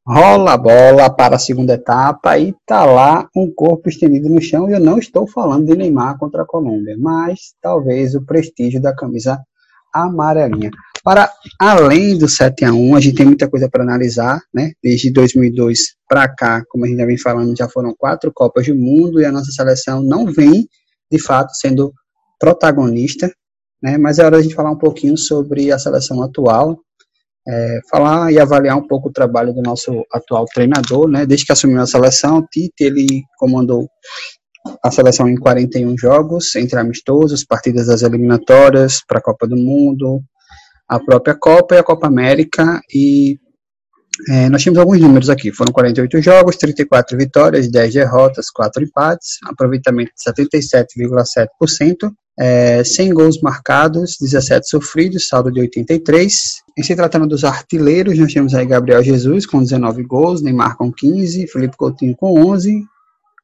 [0.07, 4.69] rola a bola para a segunda etapa e tá lá um corpo estendido no chão.
[4.69, 8.95] E eu não estou falando de Neymar contra a Colômbia, mas talvez o prestígio da
[8.95, 9.41] camisa
[9.93, 10.71] amarelinha.
[11.03, 14.73] Para além do 7 a 1, a gente tem muita coisa para analisar, né?
[14.83, 18.77] Desde 2002 para cá, como a gente já vem falando, já foram quatro Copas do
[18.77, 20.69] Mundo e a nossa seleção não vem,
[21.11, 21.93] de fato, sendo
[22.39, 23.33] protagonista,
[23.83, 23.97] né?
[23.97, 26.79] Mas é hora a gente falar um pouquinho sobre a seleção atual,
[27.49, 31.27] é, falar e avaliar um pouco o trabalho do nosso atual treinador, né?
[31.27, 33.89] Desde que assumiu a seleção, Tite, ele comandou
[34.85, 40.23] a seleção em 41 jogos, entre amistosos, partidas das eliminatórias para a Copa do Mundo,
[40.89, 43.39] a própria Copa e a Copa América, e
[44.29, 49.39] é, nós temos alguns números aqui, foram 48 jogos, 34 vitórias, 10 derrotas, 4 empates,
[49.47, 56.63] aproveitamento de 77,7%, é, 100 gols marcados, 17 sofridos, saldo de 83.
[56.79, 60.91] Em se tratando dos artilheiros, nós temos aí Gabriel Jesus com 19 gols, Neymar com
[60.91, 62.83] 15, Felipe Coutinho com 11,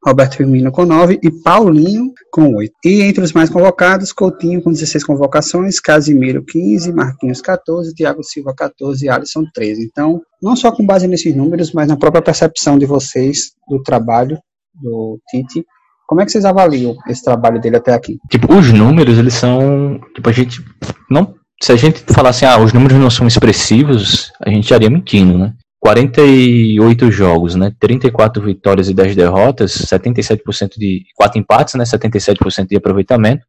[0.02, 2.72] Roberto Firmino com 9 e Paulinho com 8.
[2.86, 8.54] E entre os mais convocados, Coutinho com 16 convocações, Casimiro 15, Marquinhos 14, Thiago Silva
[8.56, 9.84] 14 e Alisson 13.
[9.84, 14.38] Então, não só com base nesses números, mas na própria percepção de vocês do trabalho
[14.74, 15.66] do Tite,
[16.06, 18.18] como é que vocês avaliam esse trabalho dele até aqui?
[18.30, 20.00] Tipo, os números, eles são.
[20.14, 20.64] Tipo, a gente.
[21.10, 25.36] Não, se a gente falasse, ah, os números não são expressivos, a gente estaria mentindo,
[25.36, 25.52] né?
[25.80, 27.72] 48 jogos, né?
[27.78, 31.84] 34 vitórias e 10 derrotas, 77% de 4 empates, né?
[31.84, 33.44] 77% de aproveitamento.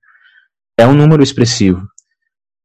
[0.77, 1.81] É um número expressivo.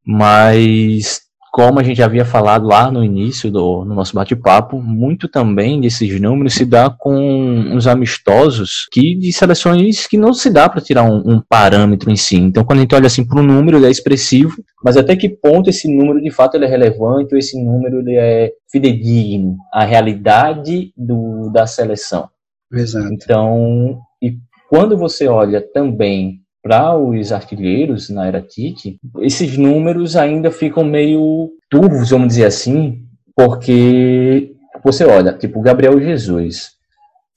[0.04, 1.22] Mas
[1.52, 6.18] como a gente havia falado lá no início do no nosso bate-papo, muito também desses
[6.18, 11.04] números se dá com uns amistosos que de seleções que não se dá para tirar
[11.04, 12.36] um, um, parâmetro em si.
[12.36, 15.28] Então, quando a gente olha assim para o número, ele é expressivo, mas até que
[15.28, 19.84] ponto esse número de fato ele é relevante ou esse número ele é fidedigno à
[19.84, 22.30] realidade do, da seleção?
[22.72, 23.12] Exato.
[23.12, 24.38] Então, e
[24.70, 31.50] quando você olha também para os artilheiros na era Tite, esses números ainda ficam meio
[31.68, 33.04] turvos, vamos dizer assim,
[33.34, 34.54] porque
[34.84, 36.70] você olha, tipo, Gabriel Jesus,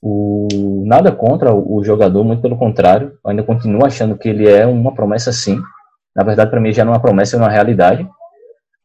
[0.02, 4.94] o, nada contra o, jogador, muito pelo contrário, ainda continuo achando que ele é uma
[4.94, 5.60] promessa sim.
[6.16, 8.08] Na verdade, para mim já não é uma promessa, é uma realidade.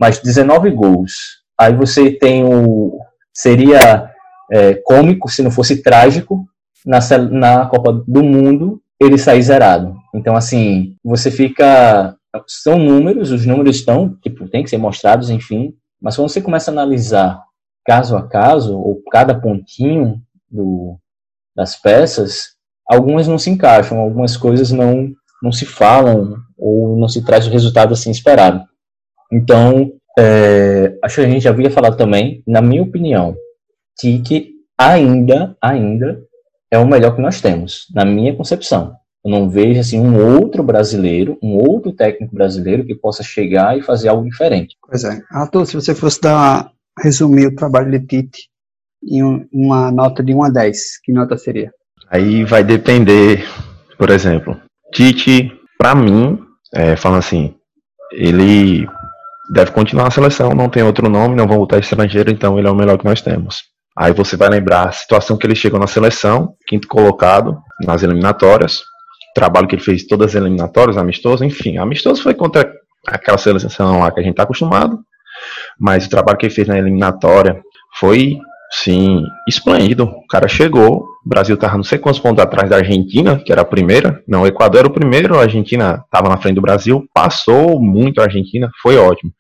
[0.00, 1.42] Mas 19 gols.
[1.58, 2.98] Aí você tem o.
[3.34, 4.10] Seria
[4.50, 6.46] é, cômico se não fosse trágico
[6.86, 6.98] na,
[7.30, 9.96] na Copa do Mundo ele sair zerado.
[10.14, 12.16] Então, assim, você fica.
[12.46, 16.70] São números, os números estão, tipo, tem que ser mostrados, enfim, mas quando você começa
[16.70, 17.42] a analisar
[17.84, 20.96] caso a caso, ou cada pontinho do,
[21.56, 22.50] das peças,
[22.88, 25.10] algumas não se encaixam, algumas coisas não,
[25.42, 28.64] não se falam, ou não se traz o resultado assim esperado.
[29.32, 33.34] Então, é, acho que a gente já havia falado também, na minha opinião,
[33.98, 36.22] Tite ainda, ainda
[36.70, 38.94] é o melhor que nós temos, na minha concepção.
[39.24, 43.82] Eu não vejo assim um outro brasileiro, um outro técnico brasileiro que possa chegar e
[43.82, 44.76] fazer algo diferente.
[44.86, 45.20] Pois é.
[45.30, 48.48] Arthur, se você fosse dar resumir o trabalho de Tite
[49.02, 51.72] em uma nota de 1 a 10, que nota seria?
[52.10, 53.44] Aí vai depender,
[53.98, 54.60] por exemplo,
[54.92, 56.38] Tite, para mim,
[56.74, 57.54] é, falando assim,
[58.12, 58.88] ele
[59.52, 62.70] deve continuar na seleção, não tem outro nome, não vão voltar estrangeiro, então ele é
[62.70, 63.69] o melhor que nós temos.
[64.00, 68.82] Aí você vai lembrar a situação que ele chegou na seleção, quinto colocado nas eliminatórias,
[69.34, 72.72] trabalho que ele fez todas as eliminatórias, amistoso, enfim, amistoso foi contra
[73.06, 74.98] aquela seleção lá que a gente está acostumado,
[75.78, 77.60] mas o trabalho que ele fez na eliminatória
[77.98, 78.38] foi,
[78.70, 80.04] sim, esplêndido.
[80.04, 83.60] O cara chegou, o Brasil estava não sei quantos pontos atrás da Argentina, que era
[83.60, 87.04] a primeira, não, o Equador era o primeiro, a Argentina estava na frente do Brasil,
[87.12, 89.30] passou muito a Argentina, foi ótimo.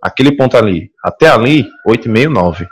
[0.00, 2.68] Aquele ponto ali, até ali, 8,5, 9.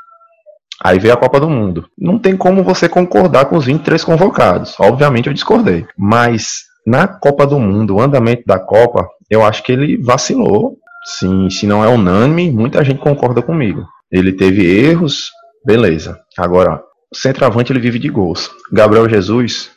[0.82, 1.88] Aí veio a Copa do Mundo.
[1.98, 4.74] Não tem como você concordar com os 23 convocados.
[4.78, 5.86] Obviamente eu discordei.
[5.96, 10.76] Mas na Copa do Mundo, o andamento da Copa, eu acho que ele vacilou.
[11.18, 13.84] Sim, se não é unânime, muita gente concorda comigo.
[14.10, 15.30] Ele teve erros,
[15.64, 16.18] beleza.
[16.36, 16.80] Agora,
[17.12, 18.50] o centroavante ele vive de gols.
[18.72, 19.70] Gabriel Jesus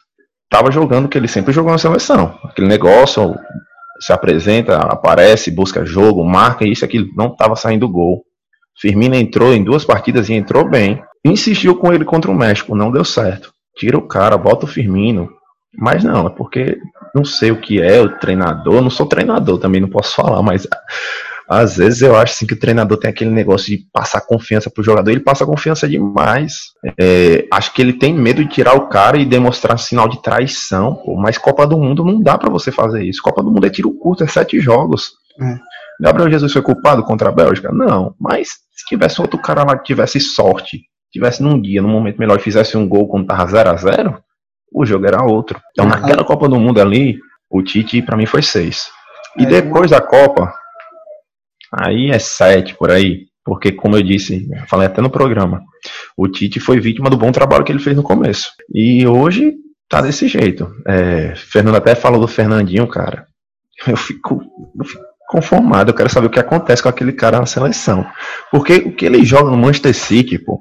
[0.44, 2.38] estava jogando o que ele sempre jogou na seleção.
[2.44, 3.36] Aquele negócio,
[4.00, 7.08] se apresenta, aparece, busca jogo, marca isso, aquilo.
[7.16, 8.24] Não estava saindo gol.
[8.80, 11.02] Firmino entrou em duas partidas e entrou bem.
[11.24, 13.54] Insistiu com ele contra o México, não deu certo.
[13.76, 15.30] Tira o cara, bota o Firmino.
[15.78, 16.78] Mas não, é porque
[17.16, 18.82] não sei o que é o treinador.
[18.82, 20.68] Não sou treinador, também não posso falar, mas
[21.52, 24.84] às vezes eu acho assim, que o treinador tem aquele negócio de passar confiança pro
[24.84, 25.12] jogador.
[25.12, 26.72] Ele passa confiança demais.
[26.98, 30.96] É, acho que ele tem medo de tirar o cara e demonstrar sinal de traição.
[30.96, 33.22] Pô, mas Copa do Mundo não dá para você fazer isso.
[33.22, 35.12] Copa do Mundo é tiro curto, é sete jogos.
[35.42, 35.58] É.
[36.02, 37.72] Gabriel Jesus foi culpado contra a Bélgica?
[37.72, 40.82] Não, mas se tivesse outro cara lá que tivesse sorte,
[41.12, 44.24] tivesse num dia, num momento melhor e fizesse um gol quando tava 0 a 0
[44.74, 45.62] o jogo era outro.
[45.72, 48.90] Então naquela Copa do Mundo ali, o Tite para mim foi 6.
[49.38, 50.52] E é, depois da Copa,
[51.72, 53.28] aí é 7 por aí.
[53.44, 55.62] Porque, como eu disse, falei até no programa,
[56.16, 58.52] o Tite foi vítima do bom trabalho que ele fez no começo.
[58.74, 59.56] E hoje
[59.90, 60.74] tá desse jeito.
[60.88, 63.28] É, Fernando até falou do Fernandinho, cara.
[63.86, 64.42] Eu fico,
[64.78, 65.90] eu fico conformado.
[65.90, 68.06] Eu quero saber o que acontece com aquele cara na seleção.
[68.52, 70.60] Porque o que ele joga no Manchester City, pô.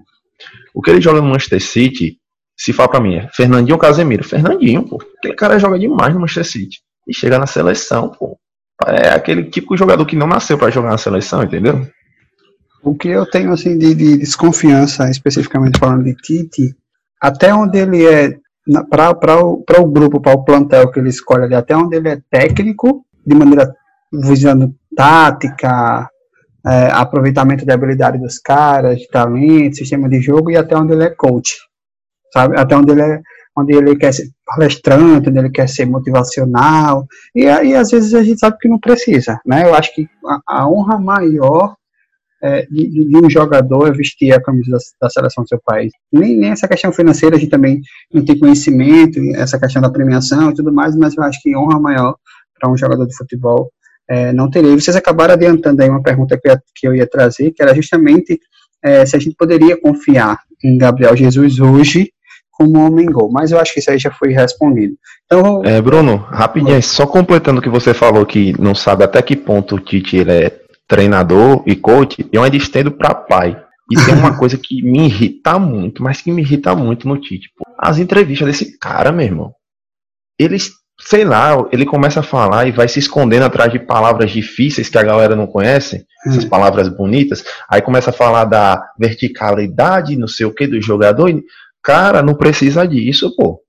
[0.73, 2.17] O que ele joga no Manchester City,
[2.57, 4.23] se fala pra mim, é Fernandinho ou Casemiro?
[4.23, 5.03] Fernandinho, pô.
[5.19, 6.79] Aquele cara joga demais no Manchester City.
[7.09, 8.39] E chega na seleção, pô.
[8.87, 11.87] É aquele tipo de jogador que não nasceu para jogar na seleção, entendeu?
[12.83, 16.75] O que eu tenho assim de, de desconfiança, especificamente falando de Tite,
[17.21, 18.33] até onde ele é
[18.89, 22.23] para o, o grupo, para o plantel que ele escolhe ali, até onde ele é
[22.31, 23.75] técnico, de maneira
[24.13, 26.09] visando tática,
[26.67, 31.05] é, aproveitamento de habilidade dos caras, de talento, sistema de jogo e até onde ele
[31.05, 31.57] é coach,
[32.33, 32.59] sabe?
[32.59, 33.21] Até onde ele é,
[33.57, 38.23] onde ele quer ser palestrante, onde ele quer ser motivacional e aí às vezes a
[38.23, 39.65] gente sabe que não precisa, né?
[39.65, 41.75] Eu acho que a, a honra maior
[42.43, 45.93] é, de, de, um jogador é vestir a camisa da, da, seleção do seu país.
[46.11, 47.83] Nem, nem essa questão financeira a gente também
[48.13, 51.79] não tem conhecimento, essa questão da premiação e tudo mais, mas eu acho que honra
[51.79, 52.17] maior
[52.59, 53.71] para um jogador de futebol
[54.11, 54.75] é, não terei.
[54.75, 57.75] Vocês acabaram adiantando aí uma pergunta que eu, ia, que eu ia trazer, que era
[57.75, 58.41] justamente
[58.83, 62.11] é, se a gente poderia confiar em Gabriel Jesus hoje
[62.51, 64.95] como homem gol, mas eu acho que isso aí já foi respondido.
[65.25, 69.35] Então, é, Bruno, rapidinho, só completando o que você falou que não sabe até que
[69.35, 73.57] ponto o Tite é treinador e coach, eu ainda estendo para pai.
[73.91, 77.49] E tem uma coisa que me irrita muito, mas que me irrita muito no Tite.
[77.57, 77.65] Pô.
[77.79, 79.55] As entrevistas desse cara, meu irmão.
[80.39, 80.71] Eles,
[81.01, 84.99] sei lá, ele começa a falar e vai se escondendo atrás de palavras difíceis que
[84.99, 86.31] a galera não conhece, hum.
[86.31, 87.45] essas palavras bonitas.
[87.69, 91.31] Aí começa a falar da verticalidade, não sei o que, do jogador.
[91.83, 93.63] Cara, não precisa disso, pô.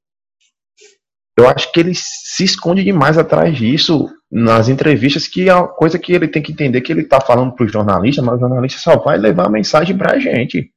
[1.37, 5.97] Eu acho que ele se esconde demais atrás disso nas entrevistas, que é uma coisa
[5.97, 8.79] que ele tem que entender que ele está falando para o jornalista, mas o jornalista
[8.79, 10.69] só vai levar a mensagem para a gente.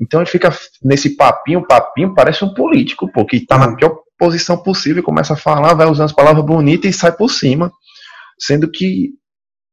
[0.00, 0.50] Então ele fica
[0.82, 5.36] nesse papinho, papinho, parece um político, pô, que está na pior posição possível, começa a
[5.36, 7.70] falar, vai usando as palavras bonitas e sai por cima.
[8.38, 9.10] Sendo que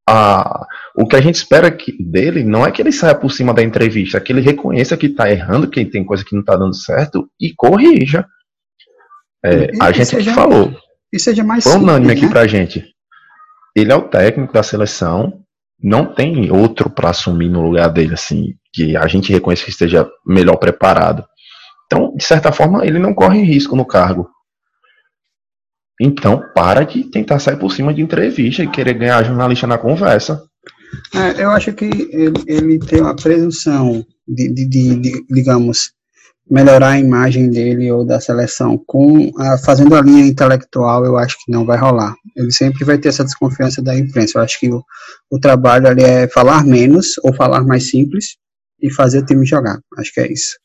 [0.07, 0.65] a,
[0.95, 3.63] o que a gente espera que, dele não é que ele saia por cima da
[3.63, 6.75] entrevista, é que ele reconheça que está errando, que tem coisa que não está dando
[6.75, 8.25] certo e corrija.
[9.43, 10.73] É, e, a gente seja, que falou.
[11.11, 12.31] E seja mais Foi unânime aqui né?
[12.31, 12.85] pra gente.
[13.75, 15.41] Ele é o técnico da seleção,
[15.81, 20.09] não tem outro para assumir no lugar dele, assim, que a gente reconhece que esteja
[20.25, 21.25] melhor preparado.
[21.85, 24.29] Então, de certa forma, ele não corre risco no cargo.
[25.99, 30.43] Então, para de tentar sair por cima de entrevista e querer ganhar jornalista na conversa.
[31.13, 35.91] É, eu acho que ele, ele tem uma presunção de, de, de, de, digamos,
[36.49, 41.37] melhorar a imagem dele ou da seleção com a, fazendo a linha intelectual, eu acho
[41.43, 42.13] que não vai rolar.
[42.35, 44.37] Ele sempre vai ter essa desconfiança da imprensa.
[44.37, 44.83] Eu acho que o,
[45.29, 48.37] o trabalho ali é falar menos ou falar mais simples
[48.81, 49.79] e fazer o time jogar.
[49.97, 50.57] Acho que é isso.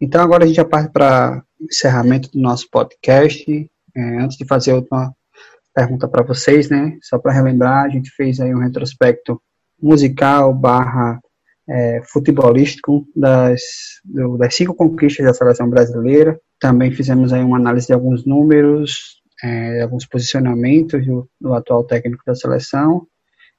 [0.00, 3.70] Então agora a gente já parte para encerramento do nosso podcast.
[3.96, 5.10] É, antes de fazer outra
[5.74, 6.98] pergunta para vocês, né?
[7.02, 9.40] Só para relembrar, a gente fez aí um retrospecto
[9.80, 11.20] musical barra
[11.68, 13.60] é, futebolístico das,
[14.04, 16.38] do, das cinco conquistas da seleção brasileira.
[16.60, 22.22] Também fizemos aí uma análise de alguns números, é, alguns posicionamentos do, do, atual técnico
[22.26, 23.06] da seleção.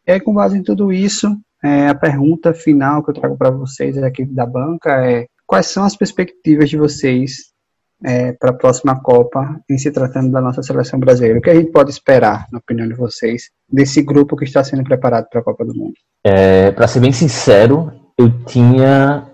[0.06, 3.52] E aí, com base em tudo isso, é, a pergunta final que eu trago para
[3.52, 7.52] vocês aqui da banca é quais são as perspectivas de vocês
[8.04, 11.40] é, para a próxima Copa em se tratando da nossa seleção brasileira?
[11.40, 14.84] O que a gente pode esperar, na opinião de vocês, desse grupo que está sendo
[14.84, 15.94] preparado para a Copa do Mundo?
[16.24, 19.28] É, para ser bem sincero, eu tinha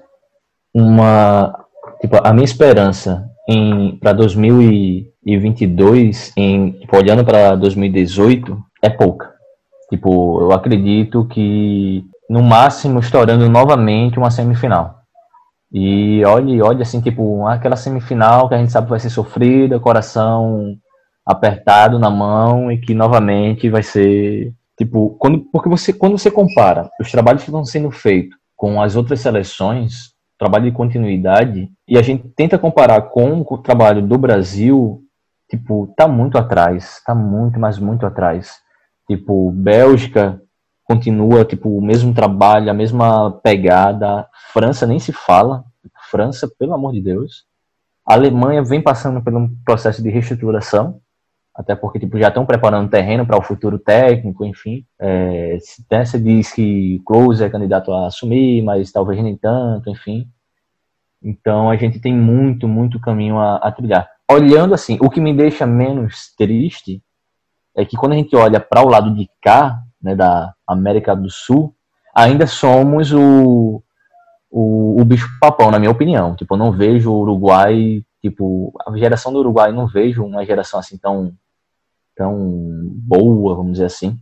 [0.74, 1.66] uma.
[2.02, 3.30] Tipo, a minha esperança
[4.00, 9.32] para 2022, em, tipo, olhando para 2018, é pouca.
[9.90, 15.03] Tipo, eu acredito que no máximo estourando novamente uma semifinal.
[15.74, 20.78] E olhe, olhe assim, tipo, aquela semifinal que a gente sabe vai ser sofrida, coração
[21.26, 26.90] apertado na mão e que novamente vai ser, tipo, quando, porque você, quando você compara
[27.02, 32.02] os trabalhos que estão sendo feitos com as outras seleções, trabalho de continuidade, e a
[32.04, 35.02] gente tenta comparar com o trabalho do Brasil,
[35.50, 38.58] tipo, tá muito atrás, tá muito, mas muito atrás.
[39.10, 40.40] Tipo, Bélgica
[40.84, 44.28] continua tipo o mesmo trabalho, a mesma pegada.
[44.52, 45.64] França nem se fala.
[46.10, 47.46] França, pelo amor de Deus.
[48.06, 51.00] A Alemanha vem passando por um processo de reestruturação,
[51.56, 54.86] até porque tipo, já estão preparando terreno para o futuro técnico, enfim.
[55.00, 60.28] É, você diz que Close é candidato a assumir, mas talvez nem tanto, enfim.
[61.24, 64.10] Então a gente tem muito, muito caminho a, a trilhar.
[64.30, 67.02] Olhando assim, o que me deixa menos triste
[67.76, 71.30] é que quando a gente olha para o lado de cá, né, da América do
[71.30, 71.74] Sul,
[72.14, 73.82] ainda somos o,
[74.52, 76.36] o, o bicho papão, na minha opinião.
[76.36, 80.80] Tipo, eu não vejo o Uruguai, tipo, a geração do Uruguai, não vejo uma geração
[80.80, 81.34] assim tão,
[82.16, 82.38] tão
[82.94, 84.20] boa, vamos dizer assim.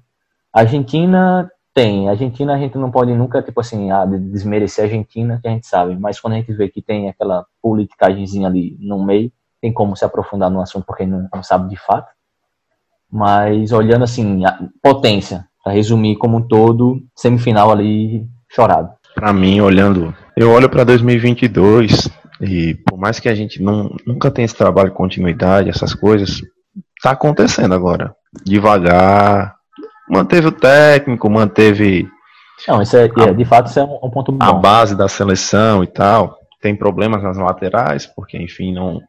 [0.54, 2.08] A Argentina tem.
[2.08, 5.52] A Argentina a gente não pode nunca, tipo assim, ah, desmerecer a Argentina, que a
[5.52, 5.96] gente sabe.
[5.96, 10.04] Mas quando a gente vê que tem aquela politicagemzinha ali no meio, tem como se
[10.06, 12.12] aprofundar no assunto porque não, não sabe de fato.
[13.10, 14.42] Mas olhando assim,
[14.82, 18.90] potência, para resumir como um todo, semifinal ali chorado.
[19.14, 22.10] Para mim, olhando, eu olho para 2022
[22.42, 26.42] e por mais que a gente não, nunca tenha esse trabalho de continuidade, essas coisas,
[27.02, 28.16] tá acontecendo agora.
[28.46, 29.56] Devagar,
[30.10, 32.08] manteve o técnico, manteve.
[32.68, 34.44] Não, isso é, a, é, de fato, isso é um, ponto bom.
[34.44, 36.38] A base da seleção e tal.
[36.62, 39.00] Tem problemas nas laterais, porque, enfim, não.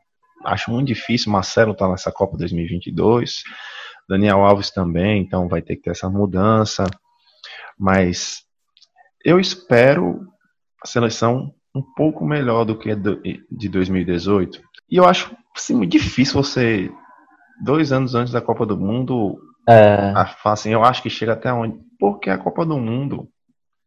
[0.44, 1.30] Acho muito difícil.
[1.30, 3.42] Marcelo tá nessa Copa 2022.
[4.08, 6.84] Daniel Alves também, então vai ter que ter essa mudança.
[7.78, 8.42] Mas
[9.24, 10.26] eu espero
[10.82, 14.60] a seleção um pouco melhor do que de 2018.
[14.90, 16.90] E eu acho assim, muito difícil você,
[17.62, 19.38] dois anos antes da Copa do Mundo,
[19.68, 20.12] é...
[20.44, 21.78] assim, eu acho que chega até onde?
[21.98, 23.28] Porque a Copa do Mundo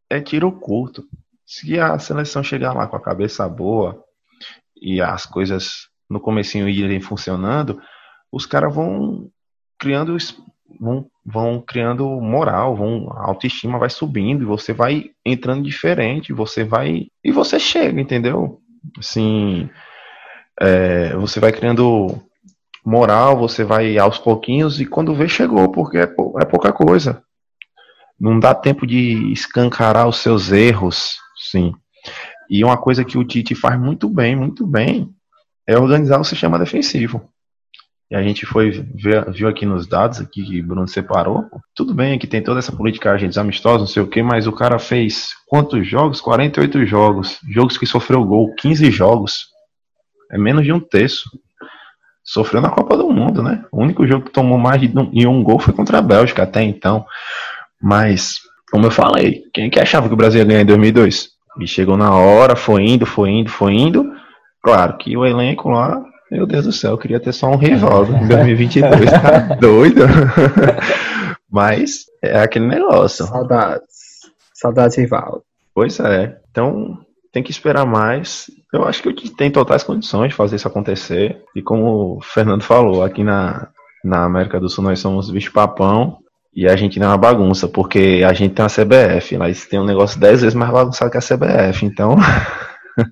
[0.09, 1.03] é tiro curto.
[1.45, 4.03] Se a seleção chegar lá com a cabeça boa
[4.75, 7.79] e as coisas no comecinho irem funcionando,
[8.31, 9.29] os caras vão
[9.77, 10.17] criando
[10.79, 16.63] vão, vão criando moral, vão a autoestima vai subindo e você vai entrando diferente, você
[16.63, 18.59] vai e você chega, entendeu?
[18.97, 19.69] Assim,
[20.59, 22.21] é, você vai criando
[22.85, 27.23] moral, você vai aos pouquinhos e quando vê chegou, porque é, é pouca coisa.
[28.19, 31.17] Não dá tempo de escancarar os seus erros,
[31.51, 31.73] sim.
[32.49, 35.09] E uma coisa que o Tite faz muito bem, muito bem,
[35.67, 37.27] é organizar o sistema defensivo.
[38.09, 41.45] E a gente foi ver, viu aqui nos dados aqui que o Bruno separou.
[41.73, 44.51] Tudo bem que tem toda essa política gente amistosa, não sei o que, mas o
[44.51, 46.21] cara fez quantos jogos?
[46.21, 47.39] 48 jogos.
[47.49, 49.47] Jogos que sofreu gol, 15 jogos.
[50.31, 51.29] É menos de um terço.
[52.23, 53.65] Sofreu na Copa do Mundo, né?
[53.71, 56.61] O único jogo que tomou mais de um, um gol foi contra a Bélgica até
[56.61, 57.05] então.
[57.81, 58.39] Mas,
[58.71, 61.29] como eu falei, quem que achava que o Brasil ia ganhar em 2002?
[61.59, 64.11] E chegou na hora, foi indo, foi indo, foi indo.
[64.61, 66.03] Claro que o elenco lá
[66.35, 70.01] meu Deus do céu, eu queria ter só um rival em 2022, tá doido?
[71.49, 73.25] Mas é aquele negócio.
[73.25, 73.85] Saudades.
[74.53, 75.43] Saudades rival.
[75.73, 76.37] Pois é.
[76.51, 76.97] Então
[77.31, 78.51] tem que esperar mais.
[78.73, 81.41] Eu acho que o tem totais condições de fazer isso acontecer.
[81.55, 83.69] E como o Fernando falou, aqui na,
[84.03, 86.17] na América do Sul nós somos bicho-papão.
[86.53, 89.79] E a gente não é uma bagunça, porque a gente tem uma CBF, mas tem
[89.79, 92.15] um negócio dez vezes mais bagunçado que a CBF, então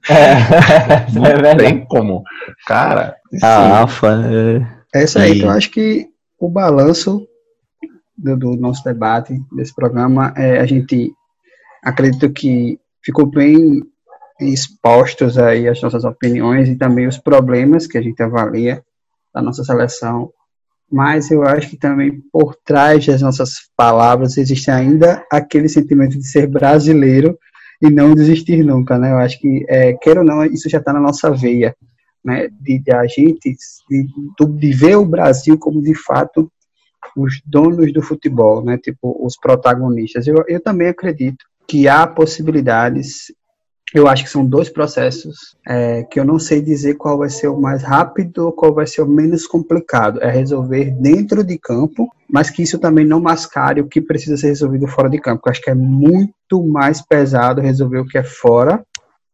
[0.10, 2.24] É, não é tem como.
[2.66, 4.24] Cara, a AFA.
[4.94, 5.00] É...
[5.00, 5.34] é isso aí.
[5.34, 5.38] E...
[5.40, 6.08] Então, acho que
[6.40, 7.28] o balanço
[8.18, 11.12] do, do, nosso debate, desse programa, é a gente
[11.84, 13.84] acredito que ficou bem
[14.40, 18.84] expostos aí as nossas opiniões e também os problemas que a gente avalia
[19.34, 20.32] da nossa seleção.
[20.92, 26.28] Mas eu acho que também por trás das nossas palavras existe ainda aquele sentimento de
[26.28, 27.38] ser brasileiro
[27.82, 29.12] e não desistir nunca, né?
[29.12, 31.76] Eu acho que, é, queira ou não, isso já está na nossa veia,
[32.24, 32.50] né?
[32.60, 33.56] De, de a gente,
[33.90, 34.08] de,
[34.58, 36.52] de ver o Brasil como, de fato,
[37.16, 38.78] os donos do futebol, né?
[38.78, 40.28] Tipo, os protagonistas.
[40.28, 43.32] Eu, eu também acredito que há possibilidades
[43.94, 47.48] eu acho que são dois processos é, que eu não sei dizer qual vai ser
[47.48, 50.22] o mais rápido ou qual vai ser o menos complicado.
[50.22, 54.48] É resolver dentro de campo, mas que isso também não mascare o que precisa ser
[54.48, 55.44] resolvido fora de campo.
[55.46, 58.84] Eu acho que é muito mais pesado resolver o que é fora,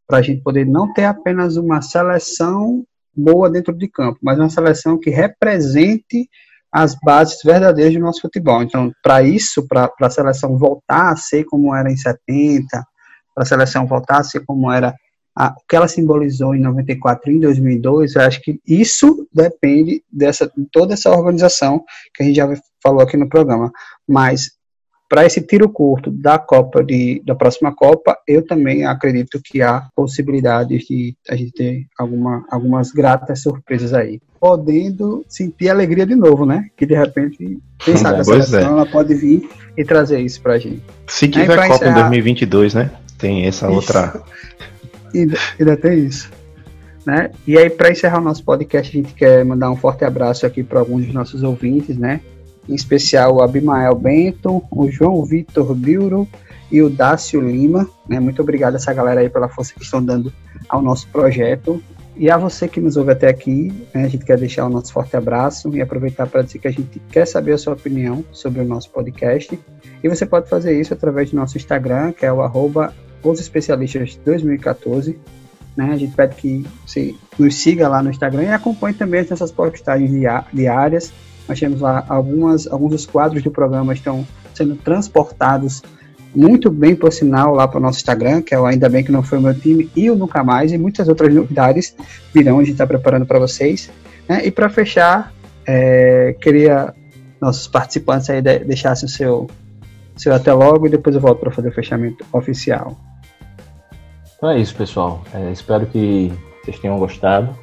[0.06, 2.84] para a gente poder não ter apenas uma seleção
[3.16, 6.28] boa dentro de campo, mas uma seleção que represente
[6.72, 8.62] as bases verdadeiras do nosso futebol.
[8.62, 12.84] Então, para isso, para a seleção voltar a ser como era em 70, para
[13.42, 14.94] a seleção voltar a ser como era
[15.36, 20.04] a, o que ela simbolizou em 94 e em 2002, eu acho que isso depende
[20.12, 21.84] dessa toda essa organização
[22.14, 22.48] que a gente já
[22.84, 23.72] falou aqui no programa.
[24.08, 24.52] Mas
[25.10, 29.88] para esse tiro curto da Copa de, da próxima Copa, eu também acredito que há
[29.96, 34.22] possibilidades de a gente ter alguma, algumas gratas surpresas aí.
[34.40, 36.68] Podendo sentir alegria de novo, né?
[36.78, 38.64] Que de repente, quem sabe a seleção é.
[38.64, 40.84] ela pode vir e trazer isso para a gente.
[41.08, 41.92] Se tiver Copa encerrar...
[41.92, 42.92] em 2022, né?
[43.20, 43.76] Tem essa isso.
[43.76, 44.24] outra.
[45.14, 46.32] Ainda, tem isso.
[47.06, 47.32] Né?
[47.46, 50.64] E aí, para encerrar o nosso podcast, a gente quer mandar um forte abraço aqui
[50.64, 52.22] para alguns dos nossos ouvintes, né?
[52.68, 56.28] Em especial o Abimael Bento, o João Vitor Biuro
[56.72, 57.90] e o Dácio Lima.
[58.08, 58.20] Né?
[58.20, 60.32] Muito obrigado a essa galera aí pela força que estão dando
[60.68, 61.82] ao nosso projeto.
[62.16, 64.04] E a você que nos ouve até aqui, né?
[64.04, 67.00] a gente quer deixar o nosso forte abraço e aproveitar para dizer que a gente
[67.10, 69.58] quer saber a sua opinião sobre o nosso podcast.
[70.04, 72.94] E você pode fazer isso através do nosso Instagram, que é o arroba
[73.24, 75.18] os especialistas 2014.
[75.76, 75.92] Né?
[75.92, 79.52] A gente pede que você nos siga lá no Instagram e acompanhe também as nossas
[79.52, 80.12] postagens
[80.54, 81.12] diárias.
[81.48, 85.82] Nós temos lá algumas, alguns dos quadros do programa estão sendo transportados
[86.36, 89.12] muito bem, por sinal, lá para o nosso Instagram, que é o Ainda Bem Que
[89.12, 91.96] Não Foi o Meu Time, e o Nunca Mais, e muitas outras novidades
[92.34, 93.90] virão, a gente está preparando para vocês.
[94.28, 94.46] Né?
[94.46, 95.34] E para fechar,
[95.66, 96.94] é, queria
[97.42, 99.48] nossos participantes aí de, deixassem o seu,
[100.16, 102.98] seu até logo e depois eu volto para fazer o fechamento oficial.
[104.40, 105.22] Então é isso, pessoal.
[105.34, 106.32] É, espero que
[106.64, 107.54] vocês tenham gostado.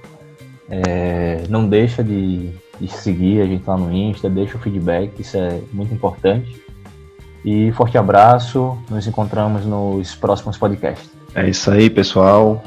[0.68, 5.38] É, não deixa de, de, seguir a gente lá no Insta, deixa o feedback, isso
[5.38, 6.62] é muito importante.
[7.42, 11.10] E forte abraço, nos encontramos nos próximos podcasts.
[11.34, 12.62] É isso aí, pessoal.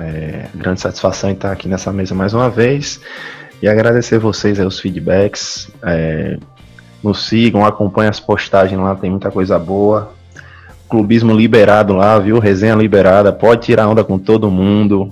[0.00, 3.00] É, grande satisfação estar aqui nessa mesa mais uma vez
[3.62, 5.70] e agradecer vocês aí os feedbacks.
[5.84, 6.38] É,
[7.00, 10.12] nos sigam, acompanhem as postagens lá, tem muita coisa boa
[10.88, 12.38] clubismo liberado lá, viu?
[12.38, 15.10] Resenha liberada, pode tirar onda com todo mundo.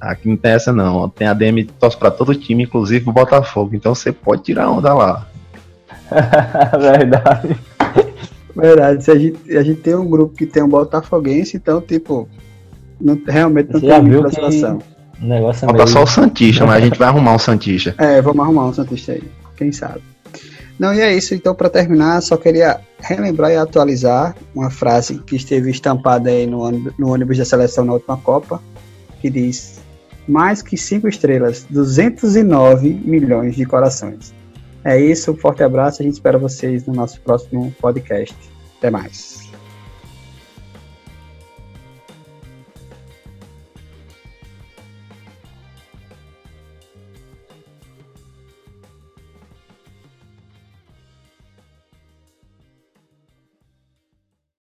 [0.00, 3.74] Aqui não tem essa não, tem a DM torce para todo time, inclusive o Botafogo,
[3.74, 5.26] então você pode tirar onda lá.
[6.78, 7.56] Verdade.
[8.54, 12.28] Verdade, se a gente, a gente tem um grupo que tem um botafoguense, então, tipo,
[13.00, 14.78] não, realmente não Você tem pra que seleção.
[15.20, 15.88] o negócio é Falta meio...
[15.88, 17.94] só o Santista, mas a gente vai arrumar um Santista.
[17.98, 19.22] É, vamos arrumar um Santista aí,
[19.56, 20.02] quem sabe.
[20.78, 21.34] Não, e é isso.
[21.34, 26.60] Então, para terminar, só queria relembrar e atualizar uma frase que esteve estampada aí no,
[26.60, 28.62] ônibus- no ônibus da seleção na última Copa,
[29.20, 29.80] que diz:
[30.28, 34.32] mais que cinco estrelas, 209 milhões de corações.
[34.84, 36.00] É isso, um forte abraço.
[36.00, 38.36] A gente espera vocês no nosso próximo podcast.
[38.78, 39.37] Até mais.